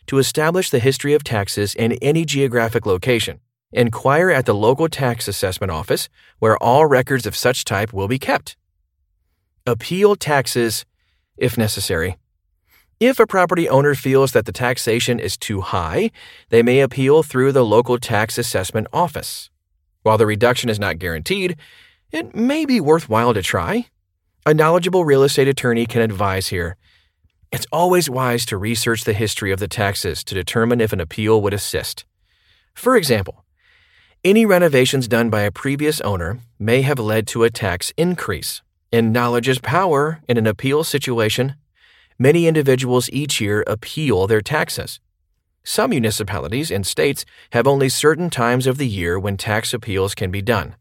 To 0.06 0.16
establish 0.16 0.70
the 0.70 0.78
history 0.78 1.12
of 1.12 1.22
taxes 1.22 1.74
in 1.74 1.92
any 2.00 2.24
geographic 2.24 2.86
location, 2.86 3.40
inquire 3.72 4.30
at 4.30 4.46
the 4.46 4.54
local 4.54 4.88
tax 4.88 5.28
assessment 5.28 5.70
office 5.70 6.08
where 6.38 6.56
all 6.62 6.86
records 6.86 7.26
of 7.26 7.36
such 7.36 7.66
type 7.66 7.92
will 7.92 8.08
be 8.08 8.18
kept 8.18 8.56
appeal 9.66 10.16
taxes 10.16 10.86
if 11.36 11.58
necessary. 11.58 12.16
If 13.00 13.20
a 13.20 13.26
property 13.26 13.68
owner 13.68 13.94
feels 13.94 14.32
that 14.32 14.46
the 14.46 14.52
taxation 14.66 15.20
is 15.20 15.36
too 15.36 15.60
high, 15.60 16.10
they 16.48 16.62
may 16.62 16.80
appeal 16.80 17.22
through 17.22 17.52
the 17.52 17.66
local 17.66 17.98
tax 17.98 18.38
assessment 18.38 18.86
office. 18.94 19.50
While 20.04 20.16
the 20.16 20.24
reduction 20.26 20.70
is 20.70 20.78
not 20.78 20.98
guaranteed, 20.98 21.58
it 22.12 22.34
may 22.34 22.64
be 22.64 22.80
worthwhile 22.80 23.34
to 23.34 23.42
try. 23.42 23.86
A 24.46 24.54
knowledgeable 24.54 25.04
real 25.04 25.22
estate 25.22 25.48
attorney 25.48 25.86
can 25.86 26.02
advise 26.02 26.48
here. 26.48 26.76
It's 27.52 27.66
always 27.72 28.08
wise 28.08 28.46
to 28.46 28.56
research 28.56 29.04
the 29.04 29.12
history 29.12 29.52
of 29.52 29.58
the 29.58 29.68
taxes 29.68 30.24
to 30.24 30.34
determine 30.34 30.80
if 30.80 30.92
an 30.92 31.00
appeal 31.00 31.42
would 31.42 31.54
assist. 31.54 32.04
For 32.74 32.96
example, 32.96 33.44
any 34.22 34.46
renovations 34.46 35.08
done 35.08 35.30
by 35.30 35.42
a 35.42 35.50
previous 35.50 36.00
owner 36.02 36.40
may 36.58 36.82
have 36.82 36.98
led 36.98 37.26
to 37.28 37.44
a 37.44 37.50
tax 37.50 37.92
increase 37.96 38.62
in 38.92 39.12
knowledge 39.12 39.48
is 39.48 39.60
power 39.60 40.20
in 40.28 40.36
an 40.36 40.48
appeal 40.48 40.82
situation. 40.82 41.54
Many 42.18 42.48
individuals 42.48 43.08
each 43.12 43.40
year 43.40 43.62
appeal 43.66 44.26
their 44.26 44.40
taxes. 44.40 44.98
Some 45.62 45.90
municipalities 45.90 46.72
and 46.72 46.84
states 46.84 47.24
have 47.52 47.68
only 47.68 47.88
certain 47.88 48.30
times 48.30 48.66
of 48.66 48.78
the 48.78 48.88
year 48.88 49.18
when 49.18 49.36
tax 49.36 49.72
appeals 49.72 50.14
can 50.16 50.30
be 50.32 50.42
done. 50.42 50.74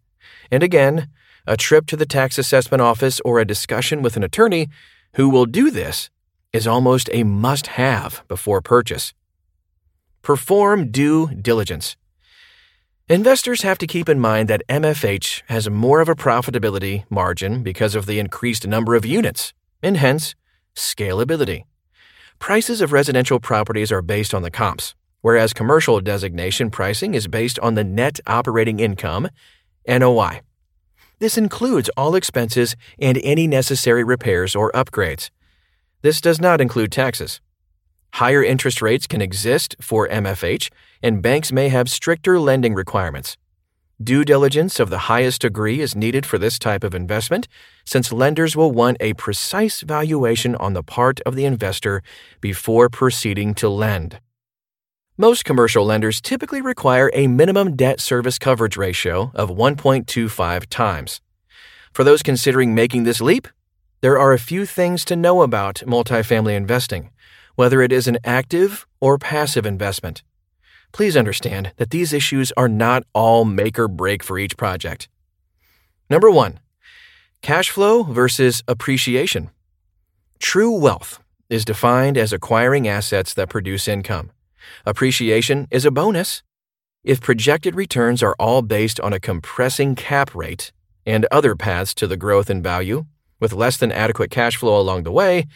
And 0.50 0.64
again, 0.64 1.10
a 1.50 1.58
trip 1.58 1.88
to 1.88 1.98
the 1.98 2.06
tax 2.06 2.38
assessment 2.38 2.79
office 2.79 3.20
or 3.25 3.39
a 3.39 3.46
discussion 3.46 4.03
with 4.03 4.15
an 4.15 4.24
attorney 4.24 4.70
who 5.15 5.27
will 5.27 5.48
do 5.48 5.72
this 5.72 6.12
is 6.53 6.68
almost 6.68 7.10
a 7.12 7.24
must 7.24 7.68
have 7.68 8.24
before 8.27 8.62
purchase. 8.62 9.13
Perform 10.22 10.91
due 10.91 11.34
diligence. 11.34 11.98
Investors 13.08 13.63
have 13.63 13.79
to 13.79 13.88
keep 13.88 14.08
in 14.08 14.20
mind 14.20 14.48
that 14.48 14.62
MFH 14.70 15.41
has 15.48 15.68
more 15.72 16.01
of 16.01 16.08
a 16.08 16.15
profitability 16.15 17.06
margin 17.10 17.63
because 17.63 17.96
of 17.96 18.06
the 18.06 18.20
increased 18.20 18.68
number 18.68 18.94
of 18.94 19.03
units, 19.03 19.51
and 19.82 19.98
hence, 19.98 20.36
scalability. 20.75 21.63
Prices 22.38 22.79
of 22.79 22.91
residential 22.91 23.39
properties 23.39 23.91
are 23.91 24.03
based 24.03 24.36
on 24.36 24.44
the 24.44 24.51
comps, 24.51 24.94
whereas 25.22 25.53
commercial 25.53 26.00
designation 26.00 26.70
pricing 26.70 27.15
is 27.15 27.27
based 27.27 27.58
on 27.60 27.74
the 27.74 27.84
net 27.84 28.20
operating 28.27 28.79
income, 28.79 29.29
NOI. 29.88 30.41
This 31.20 31.38
includes 31.38 31.90
all 31.98 32.16
expenses 32.16 32.76
and 32.98 33.20
any 33.24 33.46
necessary 33.46 34.04
repairs 34.04 34.56
or 34.56 34.72
upgrades. 34.72 35.30
This 36.02 36.22
does 36.22 36.40
not 36.40 36.62
include 36.62 36.92
taxes. 36.92 37.42
Higher 38.14 38.44
interest 38.44 38.82
rates 38.82 39.06
can 39.06 39.22
exist 39.22 39.76
for 39.82 40.08
MFH, 40.08 40.70
and 41.04 41.22
banks 41.22 41.52
may 41.52 41.70
have 41.70 41.90
stricter 41.90 42.40
lending 42.40 42.74
requirements. 42.74 43.38
Due 44.02 44.24
diligence 44.24 44.80
of 44.80 44.90
the 44.90 45.10
highest 45.10 45.42
degree 45.42 45.82
is 45.82 45.94
needed 45.94 46.26
for 46.26 46.38
this 46.38 46.58
type 46.58 46.86
of 46.86 46.96
investment, 46.96 47.50
since 47.84 48.14
lenders 48.14 48.56
will 48.56 48.72
want 48.72 48.96
a 49.02 49.14
precise 49.16 49.82
valuation 49.82 50.56
on 50.56 50.72
the 50.72 50.84
part 50.84 51.20
of 51.26 51.36
the 51.36 51.44
investor 51.44 52.02
before 52.40 52.88
proceeding 52.88 53.54
to 53.54 53.68
lend. 53.68 54.22
Most 55.22 55.44
commercial 55.44 55.84
lenders 55.84 56.22
typically 56.22 56.62
require 56.62 57.12
a 57.14 57.28
minimum 57.28 57.76
debt 57.76 58.00
service 58.00 58.40
coverage 58.40 58.78
ratio 58.78 59.32
of 59.36 59.50
1.25 59.50 60.66
times. 60.68 61.20
For 61.92 62.06
those 62.06 62.24
considering 62.24 62.74
making 62.74 63.04
this 63.04 63.20
leap, 63.20 63.50
there 64.00 64.18
are 64.18 64.32
a 64.32 64.40
few 64.40 64.66
things 64.66 65.04
to 65.04 65.18
know 65.18 65.42
about 65.42 65.84
multifamily 65.86 66.56
investing 66.56 67.10
whether 67.56 67.82
it 67.82 67.92
is 67.92 68.08
an 68.08 68.18
active 68.24 68.88
or 69.02 69.18
passive 69.18 69.66
investment. 69.66 70.24
Please 70.94 71.18
understand 71.18 71.74
that 71.76 71.90
these 71.90 72.14
issues 72.14 72.54
are 72.56 72.70
not 72.70 73.04
all 73.14 73.44
make 73.44 73.78
or 73.78 73.90
break 73.90 74.24
for 74.24 74.40
each 74.40 74.56
project. 74.56 75.10
Number 76.10 76.32
one, 76.32 76.62
cash 77.42 77.70
flow 77.70 78.04
versus 78.04 78.64
appreciation. 78.70 79.50
True 80.40 80.80
wealth 80.80 81.20
is 81.50 81.66
defined 81.66 82.18
as 82.18 82.32
acquiring 82.32 82.88
assets 82.88 83.34
that 83.34 83.50
produce 83.50 83.86
income. 83.86 84.32
Appreciation 84.86 85.68
is 85.72 85.86
a 85.86 85.92
bonus. 85.92 86.44
If 87.04 87.22
projected 87.22 87.76
returns 87.76 88.22
are 88.22 88.36
all 88.40 88.62
based 88.62 89.00
on 89.00 89.14
a 89.14 89.20
compressing 89.20 89.96
cap 89.96 90.36
rate 90.36 90.72
and 91.06 91.26
other 91.32 91.56
paths 91.56 91.94
to 91.96 92.08
the 92.08 92.18
growth 92.18 92.50
in 92.50 92.62
value, 92.62 93.06
with 93.40 93.54
less 93.54 93.78
than 93.78 93.92
adequate 93.92 94.32
cash 94.32 94.58
flow 94.58 94.80
along 94.80 95.04
the 95.04 95.12
way, 95.12 95.48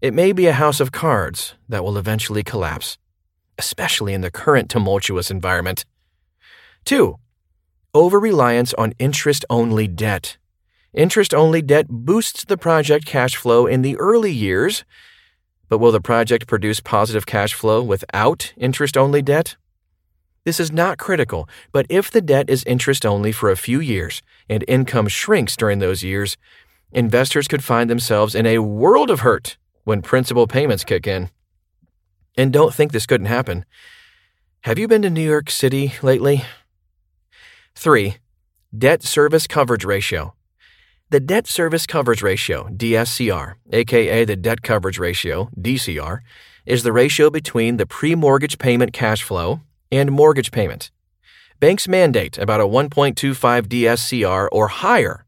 it 0.00 0.14
may 0.14 0.32
be 0.32 0.46
a 0.46 0.52
house 0.52 0.78
of 0.78 0.92
cards 0.92 1.54
that 1.68 1.82
will 1.82 1.98
eventually 1.98 2.42
collapse, 2.42 2.98
especially 3.58 4.12
in 4.12 4.20
the 4.20 4.30
current 4.30 4.70
tumultuous 4.70 5.30
environment. 5.30 5.84
2. 6.84 7.16
Over 7.92 8.20
reliance 8.20 8.74
on 8.74 8.92
interest 8.98 9.44
only 9.50 9.88
debt. 9.88 10.36
Interest 10.92 11.34
only 11.34 11.62
debt 11.62 11.86
boosts 11.88 12.44
the 12.44 12.56
project 12.56 13.06
cash 13.06 13.36
flow 13.36 13.66
in 13.66 13.82
the 13.82 13.96
early 13.96 14.30
years, 14.30 14.84
but 15.68 15.78
will 15.78 15.92
the 15.92 16.00
project 16.00 16.46
produce 16.46 16.80
positive 16.80 17.26
cash 17.26 17.54
flow 17.54 17.82
without 17.82 18.52
interest 18.56 18.96
only 18.96 19.22
debt? 19.22 19.56
This 20.44 20.60
is 20.60 20.70
not 20.70 20.98
critical, 20.98 21.48
but 21.72 21.86
if 21.88 22.10
the 22.10 22.20
debt 22.20 22.48
is 22.48 22.62
interest 22.64 23.04
only 23.04 23.32
for 23.32 23.50
a 23.50 23.56
few 23.56 23.80
years 23.80 24.22
and 24.48 24.64
income 24.68 25.08
shrinks 25.08 25.56
during 25.56 25.80
those 25.80 26.04
years, 26.04 26.36
investors 26.92 27.48
could 27.48 27.64
find 27.64 27.90
themselves 27.90 28.34
in 28.34 28.46
a 28.46 28.60
world 28.60 29.10
of 29.10 29.20
hurt 29.20 29.56
when 29.82 30.02
principal 30.02 30.46
payments 30.46 30.84
kick 30.84 31.06
in. 31.06 31.30
And 32.36 32.52
don't 32.52 32.72
think 32.72 32.92
this 32.92 33.06
couldn't 33.06 33.26
happen. 33.26 33.64
Have 34.60 34.78
you 34.78 34.86
been 34.86 35.02
to 35.02 35.10
New 35.10 35.28
York 35.28 35.50
City 35.50 35.94
lately? 36.02 36.44
3. 37.74 38.18
Debt 38.76 39.02
Service 39.02 39.46
Coverage 39.46 39.84
Ratio. 39.84 40.34
The 41.08 41.20
debt 41.20 41.46
service 41.46 41.86
coverage 41.86 42.20
ratio, 42.20 42.64
DSCR, 42.64 43.54
aka 43.72 44.24
the 44.24 44.34
debt 44.34 44.62
coverage 44.62 44.98
ratio, 44.98 45.48
DCR, 45.56 46.18
is 46.64 46.82
the 46.82 46.92
ratio 46.92 47.30
between 47.30 47.76
the 47.76 47.86
pre 47.86 48.16
mortgage 48.16 48.58
payment 48.58 48.92
cash 48.92 49.22
flow 49.22 49.60
and 49.92 50.10
mortgage 50.10 50.50
payment. 50.50 50.90
Banks 51.60 51.86
mandate 51.86 52.38
about 52.38 52.60
a 52.60 52.64
1.25 52.66 53.68
DSCR 53.68 54.48
or 54.50 54.66
higher. 54.66 55.24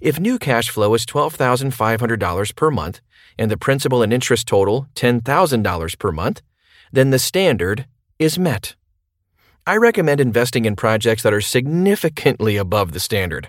If 0.00 0.20
new 0.20 0.38
cash 0.38 0.68
flow 0.68 0.92
is 0.92 1.06
$12,500 1.06 2.54
per 2.54 2.70
month 2.70 3.00
and 3.38 3.50
the 3.50 3.56
principal 3.56 4.02
and 4.02 4.12
interest 4.12 4.46
total 4.46 4.86
$10,000 4.96 5.98
per 5.98 6.12
month, 6.12 6.42
then 6.92 7.08
the 7.08 7.18
standard 7.18 7.86
is 8.18 8.38
met. 8.38 8.76
I 9.66 9.78
recommend 9.78 10.20
investing 10.20 10.66
in 10.66 10.76
projects 10.76 11.22
that 11.22 11.32
are 11.32 11.40
significantly 11.40 12.58
above 12.58 12.92
the 12.92 13.00
standard. 13.00 13.48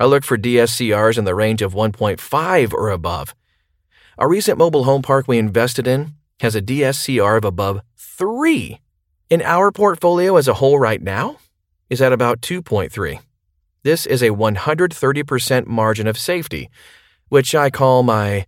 I 0.00 0.06
look 0.06 0.24
for 0.24 0.38
DSCRs 0.38 1.18
in 1.18 1.24
the 1.24 1.34
range 1.34 1.60
of 1.60 1.74
1.5 1.74 2.72
or 2.72 2.88
above. 2.88 3.34
A 4.16 4.26
recent 4.26 4.56
mobile 4.56 4.84
home 4.84 5.02
park 5.02 5.28
we 5.28 5.36
invested 5.36 5.86
in 5.86 6.14
has 6.40 6.56
a 6.56 6.62
DSCR 6.62 7.36
of 7.36 7.44
above 7.44 7.82
3. 7.98 8.80
In 9.28 9.42
our 9.42 9.70
portfolio 9.70 10.38
as 10.38 10.48
a 10.48 10.54
whole 10.54 10.78
right 10.78 11.02
now 11.02 11.36
is 11.90 12.00
at 12.00 12.14
about 12.14 12.40
2.3. 12.40 13.20
This 13.82 14.06
is 14.06 14.22
a 14.22 14.30
130% 14.30 15.66
margin 15.66 16.06
of 16.06 16.16
safety, 16.16 16.70
which 17.28 17.54
I 17.54 17.68
call 17.68 18.02
my 18.02 18.46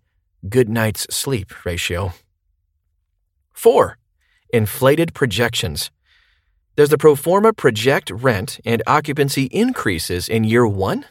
good 0.49 0.71
night's 0.71 1.03
sleep 1.15 1.67
ratio. 1.67 2.15
4. 3.53 3.99
Inflated 4.55 5.13
projections. 5.13 5.91
Does 6.77 6.89
the 6.89 6.97
pro 6.97 7.15
forma 7.15 7.53
project 7.53 8.11
rent 8.11 8.59
and 8.65 8.83
occupancy 8.87 9.45
increases 9.53 10.31
in 10.31 10.45
year 10.45 10.67
one? 10.67 11.05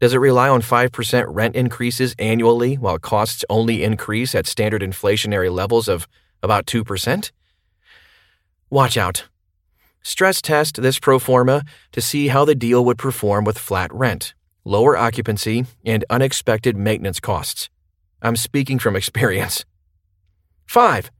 Does 0.00 0.14
it 0.14 0.18
rely 0.18 0.48
on 0.48 0.62
5% 0.62 1.24
rent 1.28 1.56
increases 1.56 2.14
annually 2.20 2.76
while 2.76 2.98
costs 2.98 3.44
only 3.50 3.82
increase 3.82 4.34
at 4.34 4.46
standard 4.46 4.80
inflationary 4.80 5.52
levels 5.52 5.88
of 5.88 6.06
about 6.40 6.66
2%? 6.66 7.32
Watch 8.70 8.96
out. 8.96 9.24
Stress 10.02 10.40
test 10.40 10.80
this 10.80 10.98
pro 11.00 11.18
forma 11.18 11.64
to 11.92 12.00
see 12.00 12.28
how 12.28 12.44
the 12.44 12.54
deal 12.54 12.84
would 12.84 12.98
perform 12.98 13.44
with 13.44 13.58
flat 13.58 13.92
rent, 13.92 14.34
lower 14.64 14.96
occupancy, 14.96 15.66
and 15.84 16.04
unexpected 16.08 16.76
maintenance 16.76 17.18
costs. 17.18 17.68
I'm 18.22 18.36
speaking 18.36 18.78
from 18.78 18.94
experience. 19.00 19.64
5. 20.66 21.10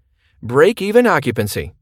Break 0.40 0.80
even 0.80 1.06
occupancy. 1.06 1.72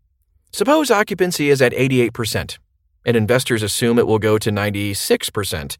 Suppose 0.52 0.90
occupancy 0.90 1.50
is 1.50 1.60
at 1.60 1.72
88%, 1.72 2.56
and 3.04 3.16
investors 3.16 3.62
assume 3.62 3.98
it 3.98 4.06
will 4.06 4.18
go 4.18 4.38
to 4.38 4.50
96%. 4.50 5.76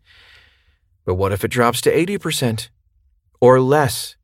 But 1.06 1.14
what 1.14 1.32
if 1.32 1.44
it 1.44 1.48
drops 1.48 1.80
to 1.82 1.90
80% 1.90 2.68
or 3.40 3.60
less? 3.60 4.16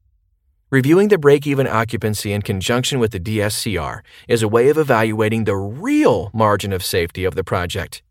Reviewing 0.69 1.09
the 1.09 1.19
break 1.19 1.47
even 1.47 1.67
occupancy 1.67 2.33
in 2.33 2.43
conjunction 2.43 2.99
with 2.99 3.13
the 3.13 3.21
DSCR 3.21 4.01
is 4.27 4.43
a 4.43 4.49
way 4.49 4.69
of 4.69 4.79
evaluating 4.79 5.45
the 5.45 5.55
real 5.55 6.31
margin 6.35 6.73
of 6.73 6.85
safety 6.85 7.25
of 7.25 7.35
the 7.35 7.45
project. 7.45 8.03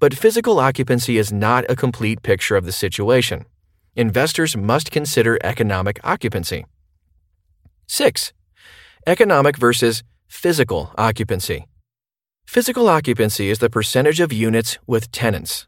But 0.00 0.14
physical 0.14 0.58
occupancy 0.58 1.18
is 1.18 1.32
not 1.32 1.64
a 1.68 1.76
complete 1.76 2.22
picture 2.22 2.56
of 2.56 2.64
the 2.64 2.72
situation. 2.72 3.44
Investors 3.96 4.56
must 4.56 4.90
consider 4.90 5.38
economic 5.42 6.00
occupancy. 6.04 6.64
6. 7.88 8.32
Economic 9.06 9.56
versus 9.56 10.02
physical 10.28 10.92
occupancy. 10.96 11.66
Physical 12.46 12.88
occupancy 12.88 13.50
is 13.50 13.58
the 13.58 13.70
percentage 13.70 14.20
of 14.20 14.32
units 14.32 14.78
with 14.86 15.10
tenants. 15.12 15.66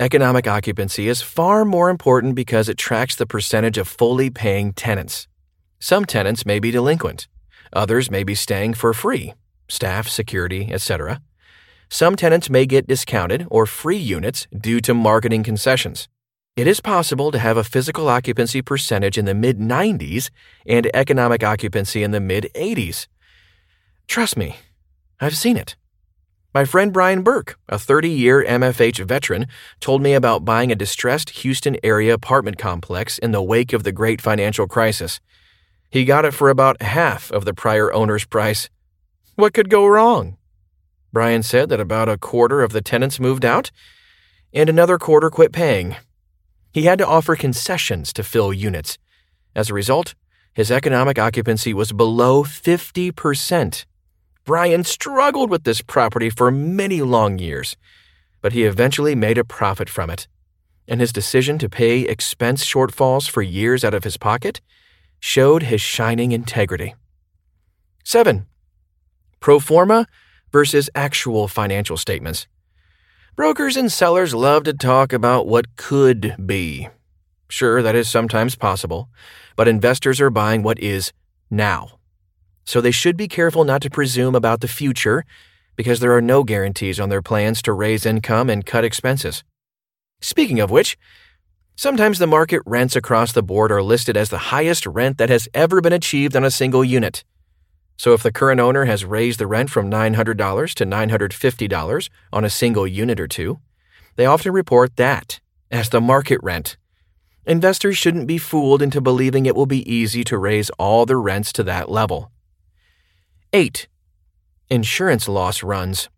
Economic 0.00 0.46
occupancy 0.46 1.08
is 1.08 1.22
far 1.22 1.64
more 1.64 1.90
important 1.90 2.36
because 2.36 2.68
it 2.68 2.78
tracks 2.78 3.16
the 3.16 3.26
percentage 3.26 3.76
of 3.76 3.88
fully 3.88 4.30
paying 4.30 4.72
tenants. 4.72 5.26
Some 5.80 6.04
tenants 6.04 6.46
may 6.46 6.60
be 6.60 6.70
delinquent, 6.70 7.26
others 7.72 8.08
may 8.08 8.22
be 8.22 8.36
staying 8.36 8.74
for 8.74 8.94
free, 8.94 9.34
staff, 9.68 10.06
security, 10.06 10.72
etc. 10.72 11.20
Some 11.90 12.14
tenants 12.14 12.48
may 12.48 12.64
get 12.64 12.86
discounted 12.86 13.48
or 13.50 13.66
free 13.66 13.96
units 13.96 14.46
due 14.56 14.80
to 14.82 14.94
marketing 14.94 15.42
concessions. 15.42 16.08
It 16.54 16.68
is 16.68 16.78
possible 16.80 17.32
to 17.32 17.38
have 17.40 17.56
a 17.56 17.64
physical 17.64 18.08
occupancy 18.08 18.62
percentage 18.62 19.18
in 19.18 19.24
the 19.24 19.34
mid 19.34 19.58
90s 19.58 20.30
and 20.64 20.88
economic 20.94 21.42
occupancy 21.42 22.04
in 22.04 22.12
the 22.12 22.20
mid 22.20 22.50
80s. 22.54 23.08
Trust 24.06 24.36
me, 24.36 24.58
I've 25.18 25.36
seen 25.36 25.56
it. 25.56 25.74
My 26.58 26.64
friend 26.64 26.92
Brian 26.92 27.22
Burke, 27.22 27.56
a 27.68 27.78
30 27.78 28.10
year 28.10 28.44
MFH 28.44 29.06
veteran, 29.06 29.46
told 29.78 30.02
me 30.02 30.12
about 30.12 30.44
buying 30.44 30.72
a 30.72 30.74
distressed 30.74 31.30
Houston 31.30 31.76
area 31.84 32.12
apartment 32.12 32.58
complex 32.58 33.16
in 33.16 33.30
the 33.30 33.40
wake 33.40 33.72
of 33.72 33.84
the 33.84 33.92
great 33.92 34.20
financial 34.20 34.66
crisis. 34.66 35.20
He 35.88 36.04
got 36.04 36.24
it 36.24 36.34
for 36.34 36.50
about 36.50 36.82
half 36.82 37.30
of 37.30 37.44
the 37.44 37.54
prior 37.54 37.92
owner's 37.92 38.24
price. 38.24 38.68
What 39.36 39.54
could 39.54 39.70
go 39.70 39.86
wrong? 39.86 40.36
Brian 41.12 41.44
said 41.44 41.68
that 41.68 41.78
about 41.78 42.08
a 42.08 42.18
quarter 42.18 42.64
of 42.64 42.72
the 42.72 42.82
tenants 42.82 43.20
moved 43.20 43.44
out, 43.44 43.70
and 44.52 44.68
another 44.68 44.98
quarter 44.98 45.30
quit 45.30 45.52
paying. 45.52 45.94
He 46.72 46.86
had 46.86 46.98
to 46.98 47.06
offer 47.06 47.36
concessions 47.36 48.12
to 48.14 48.24
fill 48.24 48.52
units. 48.52 48.98
As 49.54 49.70
a 49.70 49.74
result, 49.74 50.16
his 50.54 50.72
economic 50.72 51.20
occupancy 51.20 51.72
was 51.72 51.92
below 51.92 52.42
50%. 52.42 53.84
Brian 54.48 54.82
struggled 54.82 55.50
with 55.50 55.64
this 55.64 55.82
property 55.82 56.30
for 56.30 56.50
many 56.50 57.02
long 57.02 57.38
years, 57.38 57.76
but 58.40 58.54
he 58.54 58.64
eventually 58.64 59.14
made 59.14 59.36
a 59.36 59.44
profit 59.44 59.90
from 59.90 60.08
it. 60.08 60.26
And 60.88 61.02
his 61.02 61.12
decision 61.12 61.58
to 61.58 61.68
pay 61.68 62.00
expense 62.00 62.64
shortfalls 62.64 63.28
for 63.28 63.42
years 63.42 63.84
out 63.84 63.92
of 63.92 64.04
his 64.04 64.16
pocket 64.16 64.62
showed 65.20 65.64
his 65.64 65.82
shining 65.82 66.32
integrity. 66.32 66.94
7. 68.04 68.46
Pro 69.38 69.60
forma 69.60 70.06
versus 70.50 70.88
actual 70.94 71.46
financial 71.46 71.98
statements. 71.98 72.46
Brokers 73.36 73.76
and 73.76 73.92
sellers 73.92 74.34
love 74.34 74.64
to 74.64 74.72
talk 74.72 75.12
about 75.12 75.46
what 75.46 75.76
could 75.76 76.34
be. 76.46 76.88
Sure, 77.50 77.82
that 77.82 77.94
is 77.94 78.08
sometimes 78.08 78.56
possible, 78.56 79.10
but 79.56 79.68
investors 79.68 80.22
are 80.22 80.30
buying 80.30 80.62
what 80.62 80.78
is 80.78 81.12
now 81.50 81.97
so 82.68 82.82
they 82.82 82.90
should 82.90 83.16
be 83.16 83.28
careful 83.28 83.64
not 83.64 83.80
to 83.80 83.88
presume 83.88 84.34
about 84.34 84.60
the 84.60 84.68
future 84.68 85.24
because 85.74 86.00
there 86.00 86.14
are 86.14 86.20
no 86.20 86.44
guarantees 86.44 87.00
on 87.00 87.08
their 87.08 87.22
plans 87.22 87.62
to 87.62 87.72
raise 87.72 88.04
income 88.04 88.50
and 88.50 88.66
cut 88.66 88.84
expenses. 88.84 89.42
Speaking 90.20 90.60
of 90.60 90.70
which, 90.70 90.98
sometimes 91.76 92.18
the 92.18 92.26
market 92.26 92.60
rents 92.66 92.94
across 92.94 93.32
the 93.32 93.42
board 93.42 93.72
are 93.72 93.82
listed 93.82 94.18
as 94.18 94.28
the 94.28 94.52
highest 94.52 94.84
rent 94.84 95.16
that 95.16 95.30
has 95.30 95.48
ever 95.54 95.80
been 95.80 95.94
achieved 95.94 96.36
on 96.36 96.44
a 96.44 96.50
single 96.50 96.84
unit. 96.84 97.24
So 97.96 98.12
if 98.12 98.22
the 98.22 98.30
current 98.30 98.60
owner 98.60 98.84
has 98.84 99.02
raised 99.02 99.40
the 99.40 99.46
rent 99.46 99.70
from 99.70 99.90
$900 99.90 100.74
to 100.74 100.84
$950 100.84 102.10
on 102.34 102.44
a 102.44 102.50
single 102.50 102.86
unit 102.86 103.18
or 103.18 103.28
two, 103.28 103.60
they 104.16 104.26
often 104.26 104.52
report 104.52 104.96
that 104.96 105.40
as 105.70 105.88
the 105.88 106.02
market 106.02 106.38
rent. 106.42 106.76
Investors 107.46 107.96
shouldn't 107.96 108.26
be 108.26 108.36
fooled 108.36 108.82
into 108.82 109.00
believing 109.00 109.46
it 109.46 109.56
will 109.56 109.64
be 109.64 109.90
easy 109.90 110.22
to 110.24 110.36
raise 110.36 110.68
all 110.78 111.06
the 111.06 111.16
rents 111.16 111.50
to 111.54 111.62
that 111.62 111.88
level. 111.88 112.30
8. 113.54 113.88
Insurance 114.68 115.26
loss 115.26 115.62
runs. 115.62 116.10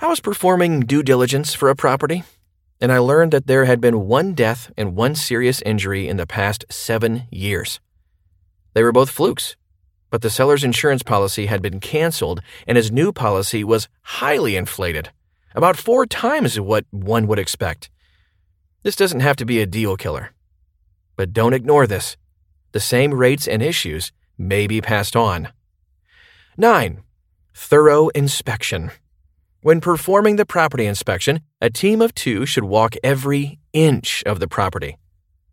I 0.00 0.06
was 0.06 0.20
performing 0.20 0.82
due 0.82 1.02
diligence 1.02 1.54
for 1.54 1.68
a 1.68 1.74
property, 1.74 2.22
and 2.80 2.92
I 2.92 2.98
learned 2.98 3.32
that 3.32 3.48
there 3.48 3.64
had 3.64 3.80
been 3.80 4.06
one 4.06 4.32
death 4.32 4.70
and 4.76 4.94
one 4.94 5.16
serious 5.16 5.60
injury 5.62 6.06
in 6.06 6.16
the 6.16 6.26
past 6.26 6.66
seven 6.70 7.24
years. 7.32 7.80
They 8.74 8.84
were 8.84 8.92
both 8.92 9.10
flukes, 9.10 9.56
but 10.08 10.22
the 10.22 10.30
seller's 10.30 10.62
insurance 10.62 11.02
policy 11.02 11.46
had 11.46 11.60
been 11.60 11.80
canceled, 11.80 12.40
and 12.64 12.76
his 12.76 12.92
new 12.92 13.12
policy 13.12 13.64
was 13.64 13.88
highly 14.02 14.54
inflated, 14.54 15.10
about 15.52 15.76
four 15.76 16.06
times 16.06 16.60
what 16.60 16.86
one 16.92 17.26
would 17.26 17.40
expect. 17.40 17.90
This 18.84 18.94
doesn't 18.94 19.18
have 19.18 19.36
to 19.36 19.44
be 19.44 19.60
a 19.60 19.66
deal 19.66 19.96
killer. 19.96 20.30
But 21.16 21.32
don't 21.32 21.54
ignore 21.54 21.88
this. 21.88 22.16
The 22.70 22.78
same 22.78 23.14
rates 23.14 23.48
and 23.48 23.60
issues 23.60 24.12
may 24.38 24.68
be 24.68 24.80
passed 24.80 25.16
on. 25.16 25.48
9. 26.56 27.02
Thorough 27.52 28.08
inspection. 28.10 28.92
When 29.62 29.80
performing 29.80 30.36
the 30.36 30.46
property 30.46 30.86
inspection, 30.86 31.40
a 31.60 31.68
team 31.68 32.00
of 32.00 32.14
two 32.14 32.46
should 32.46 32.62
walk 32.62 32.94
every 33.02 33.58
inch 33.72 34.22
of 34.24 34.38
the 34.38 34.46
property. 34.46 34.96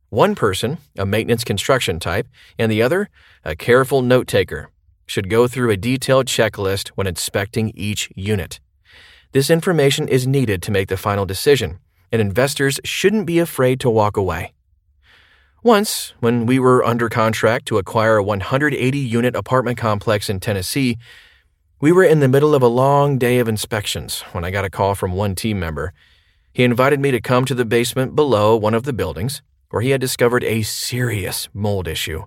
One 0.10 0.36
person, 0.36 0.78
a 0.96 1.08
maintenance 1.08 1.44
construction 1.44 2.00
type, 2.00 2.28
and 2.60 2.72
the 2.72 2.84
other, 2.84 3.10
a 3.44 3.56
careful 3.56 4.04
note 4.04 4.28
taker, 4.28 4.70
should 5.08 5.28
go 5.28 5.48
through 5.48 5.72
a 5.72 5.78
detailed 5.78 6.28
checklist 6.28 6.90
when 6.90 7.08
inspecting 7.08 7.72
each 7.74 8.12
unit. 8.16 8.60
This 9.32 9.50
information 9.50 10.08
is 10.08 10.28
needed 10.28 10.62
to 10.62 10.72
make 10.72 10.88
the 10.88 10.98
final 10.98 11.26
decision, 11.26 11.80
and 12.12 12.22
investors 12.22 12.80
shouldn't 12.84 13.26
be 13.26 13.40
afraid 13.40 13.80
to 13.80 13.90
walk 13.90 14.18
away. 14.18 14.54
Once, 15.64 16.16
when 16.22 16.48
we 16.48 16.58
were 16.58 16.84
under 16.84 17.08
contract 17.08 17.68
to 17.68 17.78
acquire 17.78 18.18
a 18.18 18.24
180 18.24 18.98
unit 18.98 19.36
apartment 19.36 19.78
complex 19.78 20.28
in 20.28 20.40
Tennessee, 20.40 20.98
we 21.80 21.92
were 21.92 22.04
in 22.04 22.20
the 22.20 22.28
middle 22.28 22.56
of 22.56 22.64
a 22.64 22.68
long 22.68 23.20
day 23.20 23.38
of 23.38 23.48
inspections 23.48 24.22
when 24.32 24.44
I 24.44 24.50
got 24.50 24.66
a 24.66 24.72
call 24.72 24.96
from 24.96 25.12
one 25.12 25.36
team 25.36 25.60
member. 25.60 25.94
He 26.52 26.64
invited 26.64 27.00
me 27.00 27.12
to 27.12 27.22
come 27.22 27.46
to 27.46 27.54
the 27.54 27.64
basement 27.64 28.16
below 28.16 28.56
one 28.56 28.74
of 28.74 28.86
the 28.86 28.94
buildings 28.94 29.44
where 29.70 29.84
he 29.84 29.92
had 29.92 30.02
discovered 30.02 30.44
a 30.46 30.64
serious 30.64 31.48
mold 31.54 31.88
issue. 31.88 32.24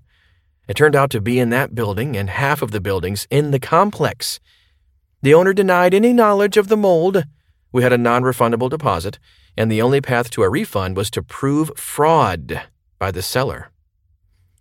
It 0.69 0.75
turned 0.75 0.95
out 0.95 1.11
to 1.11 1.21
be 1.21 1.41
in 1.41 1.51
that 1.51 1.75
building 1.75 2.17
and 2.17 2.31
half 2.31 2.63
of 2.63 2.71
the 2.71 2.81
buildings 2.81 3.27
in 3.31 3.51
the 3.51 3.59
complex. 3.59 4.39
The 5.23 5.35
owner 5.35 5.53
denied 5.53 5.93
any 5.93 6.13
knowledge 6.13 6.57
of 6.57 6.69
the 6.69 6.77
mold. 6.77 7.25
We 7.73 7.83
had 7.83 7.93
a 7.93 7.99
non 7.99 8.23
refundable 8.23 8.71
deposit, 8.71 9.19
and 9.57 9.73
the 9.73 9.83
only 9.83 10.01
path 10.01 10.31
to 10.31 10.45
a 10.45 10.49
refund 10.49 10.97
was 10.97 11.11
to 11.11 11.23
prove 11.23 11.73
fraud 11.77 12.63
by 12.99 13.11
the 13.11 13.23
seller. 13.23 13.71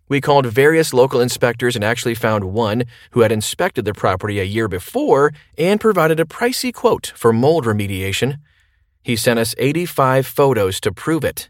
We 0.08 0.20
called 0.20 0.46
various 0.46 0.92
local 0.92 1.20
inspectors 1.20 1.74
and 1.74 1.84
actually 1.84 2.14
found 2.14 2.44
one 2.44 2.84
who 3.12 3.20
had 3.20 3.32
inspected 3.32 3.84
the 3.84 3.94
property 3.94 4.38
a 4.38 4.44
year 4.44 4.68
before 4.68 5.32
and 5.56 5.80
provided 5.80 6.20
a 6.20 6.26
pricey 6.26 6.72
quote 6.72 7.12
for 7.16 7.32
mold 7.32 7.64
remediation. 7.64 8.36
He 9.02 9.16
sent 9.16 9.38
us 9.38 9.54
85 9.56 10.26
photos 10.26 10.78
to 10.80 10.92
prove 10.92 11.24
it. 11.24 11.48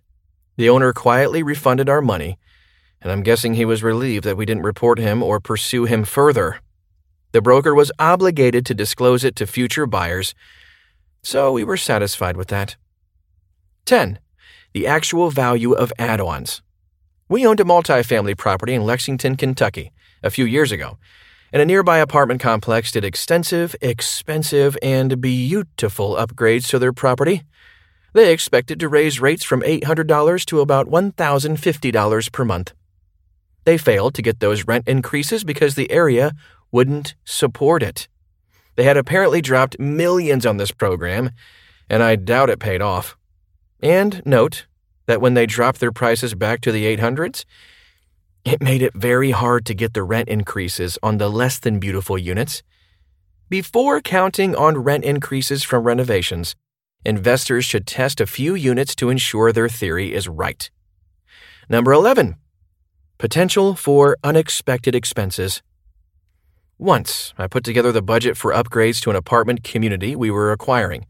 The 0.57 0.71
owner 0.71 0.93
quietly 0.93 1.43
refunded 1.43 1.89
our 1.89 2.01
money, 2.01 2.39
and 3.01 3.11
I'm 3.11 3.23
guessing 3.23 3.55
he 3.55 3.65
was 3.65 3.83
relieved 3.83 4.25
that 4.25 4.37
we 4.37 4.47
didn't 4.47 4.63
report 4.63 4.99
him 4.99 5.23
or 5.23 5.41
pursue 5.41 5.85
him 5.85 6.05
further. 6.05 6.61
The 7.33 7.43
broker 7.43 7.75
was 7.75 7.91
obligated 7.99 8.65
to 8.67 8.75
disclose 8.75 9.25
it 9.25 9.35
to 9.37 9.47
future 9.47 9.87
buyers, 9.87 10.35
so 11.23 11.53
we 11.53 11.65
were 11.65 11.77
satisfied 11.77 12.37
with 12.37 12.49
that. 12.49 12.77
10. 13.87 14.21
The 14.73 14.87
actual 14.87 15.31
value 15.31 15.73
of 15.73 15.93
add 15.99 16.21
ons. 16.21 16.63
We 17.27 17.47
owned 17.47 17.61
a 17.61 17.65
multifamily 17.65 18.37
property 18.37 18.75
in 18.75 18.85
Lexington, 18.85 19.37
Kentucky, 19.37 19.93
a 20.23 20.29
few 20.29 20.45
years 20.45 20.71
ago, 20.71 20.99
and 21.53 21.63
a 21.63 21.65
nearby 21.65 21.99
apartment 21.99 22.43
complex 22.43 22.93
did 22.93 23.03
extensive, 23.03 23.75
expensive, 23.81 24.77
and 24.83 25.21
beautiful 25.23 26.17
upgrades 26.17 26.69
to 26.69 26.79
their 26.79 26.93
property. 26.93 27.45
They 28.13 28.31
expected 28.31 28.79
to 28.81 28.91
raise 28.91 29.21
rates 29.21 29.43
from 29.43 29.63
$800 29.63 30.45
to 30.47 30.61
about 30.61 30.87
$1,050 30.87 32.33
per 32.33 32.45
month. 32.45 32.75
They 33.65 33.79
failed 33.79 34.15
to 34.15 34.23
get 34.23 34.41
those 34.41 34.67
rent 34.67 34.87
increases 34.87 35.45
because 35.45 35.75
the 35.75 35.91
area 35.91 36.33
wouldn't 36.71 37.15
support 37.25 37.83
it. 37.83 38.07
They 38.77 38.85
had 38.85 38.99
apparently 38.99 39.41
dropped 39.41 39.79
millions 39.79 40.45
on 40.45 40.59
this 40.59 40.73
program, 40.73 41.31
and 41.89 42.03
I 42.03 42.17
doubt 42.17 42.51
it 42.51 42.59
paid 42.59 42.83
off. 42.83 43.17
And 43.81 44.21
note 44.27 44.67
that 45.07 45.21
when 45.21 45.35
they 45.35 45.47
dropped 45.47 45.81
their 45.81 45.93
prices 45.93 46.35
back 46.35 46.61
to 46.63 46.73
the 46.73 46.97
800s, 46.97 47.45
it 48.45 48.63
made 48.63 48.83
it 48.83 48.95
very 48.95 49.31
hard 49.31 49.65
to 49.67 49.75
get 49.75 49.95
the 49.95 50.03
rent 50.03 50.29
increases 50.29 50.99
on 51.03 51.19
the 51.19 51.29
less 51.29 51.59
than 51.59 51.79
beautiful 51.79 52.19
units. 52.19 52.63
Before 53.49 54.01
counting 54.01 54.55
on 54.55 54.79
rent 54.79 55.05
increases 55.05 55.63
from 55.63 55.85
renovations, 55.85 56.55
investors 57.05 57.65
should 57.65 57.87
test 57.87 58.21
a 58.21 58.27
few 58.27 58.55
units 58.55 58.95
to 58.97 59.11
ensure 59.11 59.53
their 59.53 59.69
theory 59.69 60.13
is 60.15 60.29
right. 60.29 60.71
Number 61.69 61.93
11. 61.93 62.37
Potential 63.17 63.75
for 63.75 64.19
unexpected 64.23 64.95
expenses. 64.95 65.63
Once, 66.79 67.33
I 67.39 67.47
put 67.47 67.65
together 67.65 67.93
the 67.93 68.03
budget 68.03 68.37
for 68.37 68.53
upgrades 68.53 69.01
to 69.03 69.11
an 69.11 69.17
apartment 69.17 69.63
community 69.63 70.17
we 70.17 70.31
were 70.31 70.53
acquiring. 70.53 71.07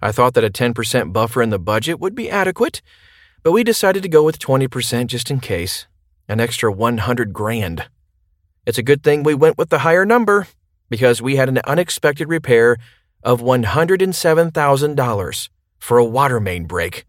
I 0.00 0.12
thought 0.12 0.34
that 0.34 0.44
a 0.44 0.50
10% 0.50 1.12
buffer 1.12 1.42
in 1.42 1.50
the 1.50 1.58
budget 1.58 2.00
would 2.00 2.14
be 2.14 2.30
adequate, 2.30 2.80
but 3.42 3.52
we 3.52 3.64
decided 3.64 4.02
to 4.02 4.08
go 4.08 4.22
with 4.22 4.38
20% 4.38 5.06
just 5.06 5.30
in 5.30 5.40
case, 5.40 5.86
an 6.28 6.40
extra 6.40 6.70
100 6.70 7.32
grand. 7.32 7.86
It's 8.66 8.76
a 8.78 8.82
good 8.82 9.02
thing 9.02 9.22
we 9.22 9.34
went 9.34 9.56
with 9.58 9.68
the 9.70 9.80
higher 9.80 10.06
number 10.06 10.46
because 10.88 11.20
we 11.20 11.34
had 11.36 11.48
an 11.48 11.60
unexpected 11.66 12.28
repair 12.28 12.76
of 13.22 13.40
$107,000 13.40 15.48
for 15.78 15.98
a 15.98 16.04
water 16.04 16.40
main 16.40 16.66
break. 16.66 17.04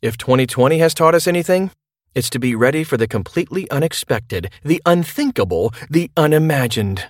If 0.00 0.16
2020 0.16 0.78
has 0.78 0.94
taught 0.94 1.14
us 1.14 1.26
anything, 1.26 1.70
it's 2.14 2.30
to 2.30 2.38
be 2.38 2.54
ready 2.54 2.84
for 2.84 2.96
the 2.96 3.08
completely 3.08 3.68
unexpected, 3.70 4.50
the 4.62 4.80
unthinkable, 4.84 5.72
the 5.88 6.10
unimagined. 6.16 7.08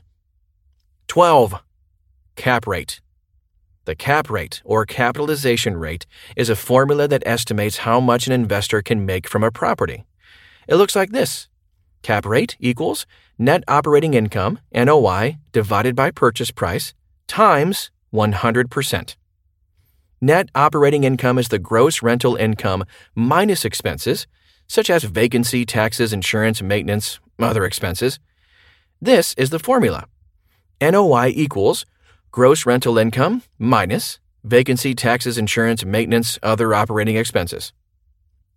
12. 1.08 1.54
Cap 2.36 2.66
rate. 2.66 3.01
The 3.84 3.96
cap 3.96 4.30
rate, 4.30 4.62
or 4.64 4.86
capitalization 4.86 5.76
rate, 5.76 6.06
is 6.36 6.48
a 6.48 6.56
formula 6.56 7.08
that 7.08 7.26
estimates 7.26 7.78
how 7.78 7.98
much 7.98 8.26
an 8.26 8.32
investor 8.32 8.80
can 8.80 9.04
make 9.04 9.28
from 9.28 9.42
a 9.42 9.50
property. 9.50 10.04
It 10.68 10.76
looks 10.76 10.94
like 10.94 11.10
this 11.10 11.48
Cap 12.02 12.26
rate 12.26 12.56
equals 12.58 13.06
net 13.38 13.62
operating 13.68 14.14
income, 14.14 14.58
NOI, 14.74 15.38
divided 15.52 15.94
by 15.94 16.10
purchase 16.10 16.50
price, 16.50 16.94
times 17.26 17.90
100%. 18.12 19.16
Net 20.20 20.48
operating 20.54 21.04
income 21.04 21.38
is 21.38 21.48
the 21.48 21.58
gross 21.58 22.02
rental 22.02 22.36
income 22.36 22.84
minus 23.14 23.64
expenses, 23.64 24.26
such 24.68 24.90
as 24.90 25.04
vacancy, 25.04 25.64
taxes, 25.64 26.12
insurance, 26.12 26.62
maintenance, 26.62 27.18
other 27.38 27.64
expenses. 27.64 28.18
This 29.00 29.34
is 29.34 29.50
the 29.50 29.58
formula. 29.58 30.06
NOI 30.80 31.32
equals 31.34 31.86
gross 32.32 32.64
rental 32.64 32.96
income 32.96 33.42
minus 33.58 34.18
vacancy, 34.42 34.94
taxes, 34.94 35.38
insurance, 35.38 35.84
maintenance, 35.84 36.38
other 36.42 36.74
operating 36.74 37.16
expenses. 37.16 37.72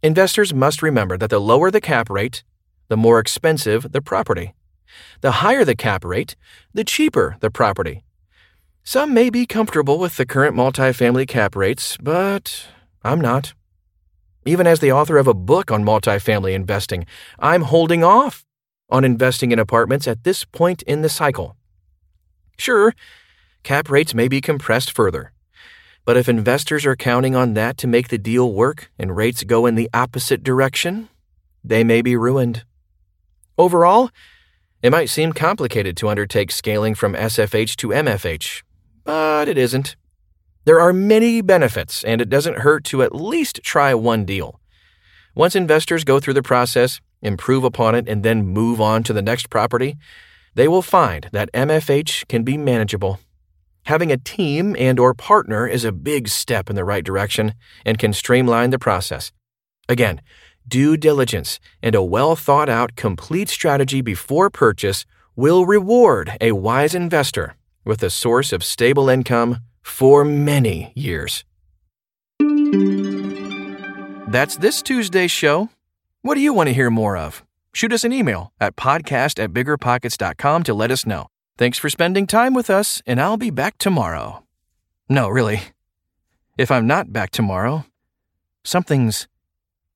Investors 0.01 0.53
must 0.53 0.81
remember 0.81 1.17
that 1.17 1.29
the 1.29 1.39
lower 1.39 1.69
the 1.69 1.81
cap 1.81 2.09
rate, 2.09 2.43
the 2.87 2.97
more 2.97 3.19
expensive 3.19 3.91
the 3.91 4.01
property. 4.01 4.53
The 5.21 5.43
higher 5.43 5.65
the 5.65 5.75
cap 5.75 6.03
rate, 6.05 6.35
the 6.73 6.83
cheaper 6.83 7.37
the 7.41 7.51
property. 7.51 8.03
Some 8.83 9.13
may 9.13 9.29
be 9.29 9.45
comfortable 9.45 9.99
with 9.99 10.15
the 10.15 10.25
current 10.25 10.55
multifamily 10.55 11.27
cap 11.27 11.55
rates, 11.55 11.97
but 11.97 12.67
I'm 13.03 13.19
not. 13.19 13.53
Even 14.45 14.67
as 14.67 14.79
the 14.79 14.91
author 14.91 15.17
of 15.17 15.27
a 15.27 15.33
book 15.33 15.69
on 15.69 15.83
multifamily 15.83 16.53
investing, 16.53 17.05
I'm 17.39 17.63
holding 17.63 18.03
off 18.03 18.45
on 18.89 19.03
investing 19.03 19.51
in 19.51 19.59
apartments 19.59 20.07
at 20.07 20.23
this 20.23 20.45
point 20.45 20.81
in 20.83 21.01
the 21.01 21.09
cycle. 21.09 21.57
Sure, 22.57 22.93
cap 23.65 23.89
rates 23.89 24.13
may 24.13 24.27
be 24.27 24.39
compressed 24.39 24.91
further. 24.91 25.33
But 26.05 26.17
if 26.17 26.29
investors 26.29 26.85
are 26.85 26.95
counting 26.95 27.35
on 27.35 27.55
that 27.55 27.77
to 27.79 27.87
make 27.87 28.09
the 28.09 28.19
deal 28.19 28.53
work 28.53 28.91
and 28.99 29.17
rates 29.17 29.43
go 29.43 29.65
in 29.65 29.73
the 29.73 29.89
opposite 29.91 30.43
direction, 30.43 31.09
they 31.63 31.83
may 31.83 32.03
be 32.03 32.15
ruined. 32.15 32.63
Overall, 33.57 34.11
it 34.83 34.91
might 34.91 35.09
seem 35.09 35.33
complicated 35.33 35.97
to 35.97 36.09
undertake 36.09 36.51
scaling 36.51 36.93
from 36.93 37.15
SFH 37.15 37.75
to 37.77 37.87
MFH, 37.87 38.61
but 39.03 39.49
it 39.49 39.57
isn't. 39.57 39.95
There 40.65 40.79
are 40.79 40.93
many 40.93 41.41
benefits, 41.41 42.03
and 42.03 42.21
it 42.21 42.29
doesn't 42.29 42.59
hurt 42.59 42.83
to 42.85 43.01
at 43.01 43.15
least 43.15 43.61
try 43.63 43.95
one 43.95 44.25
deal. 44.25 44.59
Once 45.33 45.55
investors 45.55 46.03
go 46.03 46.19
through 46.19 46.35
the 46.35 46.43
process, 46.43 47.01
improve 47.23 47.63
upon 47.63 47.95
it, 47.95 48.07
and 48.07 48.21
then 48.21 48.45
move 48.45 48.79
on 48.79 49.01
to 49.03 49.13
the 49.13 49.23
next 49.23 49.49
property, 49.49 49.95
they 50.53 50.67
will 50.67 50.83
find 50.83 51.29
that 51.31 51.51
MFH 51.53 52.27
can 52.27 52.43
be 52.43 52.57
manageable. 52.57 53.19
Having 53.85 54.11
a 54.11 54.17
team 54.17 54.75
and 54.79 54.99
or 54.99 55.13
partner 55.13 55.67
is 55.67 55.85
a 55.85 55.91
big 55.91 56.27
step 56.27 56.69
in 56.69 56.75
the 56.75 56.83
right 56.83 57.03
direction 57.03 57.53
and 57.85 57.99
can 57.99 58.13
streamline 58.13 58.71
the 58.71 58.79
process. 58.79 59.31
Again, 59.87 60.21
due 60.67 60.97
diligence 60.97 61.59
and 61.83 61.93
a 61.93 62.01
well 62.01 62.35
thought 62.35 62.67
out 62.67 62.95
complete 62.95 63.47
strategy 63.47 64.01
before 64.01 64.49
purchase 64.49 65.05
will 65.35 65.67
reward 65.67 66.31
a 66.41 66.53
wise 66.53 66.95
investor 66.95 67.55
with 67.83 68.01
a 68.01 68.09
source 68.09 68.51
of 68.51 68.63
stable 68.63 69.07
income 69.07 69.59
for 69.83 70.25
many 70.25 70.91
years. 70.95 71.43
That's 74.27 74.57
this 74.57 74.81
Tuesday's 74.81 75.29
show. 75.29 75.69
What 76.23 76.33
do 76.33 76.41
you 76.41 76.53
want 76.53 76.67
to 76.69 76.73
hear 76.73 76.89
more 76.89 77.15
of? 77.15 77.43
Shoot 77.71 77.93
us 77.93 78.03
an 78.03 78.11
email 78.11 78.51
at 78.59 78.75
podcast 78.75 79.41
at 79.41 79.51
biggerpockets.com 79.53 80.63
to 80.63 80.73
let 80.73 80.89
us 80.89 81.05
know. 81.05 81.27
Thanks 81.57 81.77
for 81.77 81.89
spending 81.89 82.27
time 82.27 82.53
with 82.53 82.69
us, 82.69 83.01
and 83.05 83.17
I'll 83.17 83.37
be 83.37 83.49
back 83.49 83.77
tomorrow. 83.77 84.43
No, 85.07 85.29
really. 85.29 85.61
If 86.57 86.69
I'm 86.69 86.85
not 86.85 87.13
back 87.13 87.29
tomorrow, 87.29 87.85
something's 88.65 89.29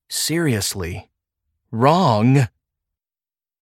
seriously 0.08 1.10
wrong. 1.70 2.48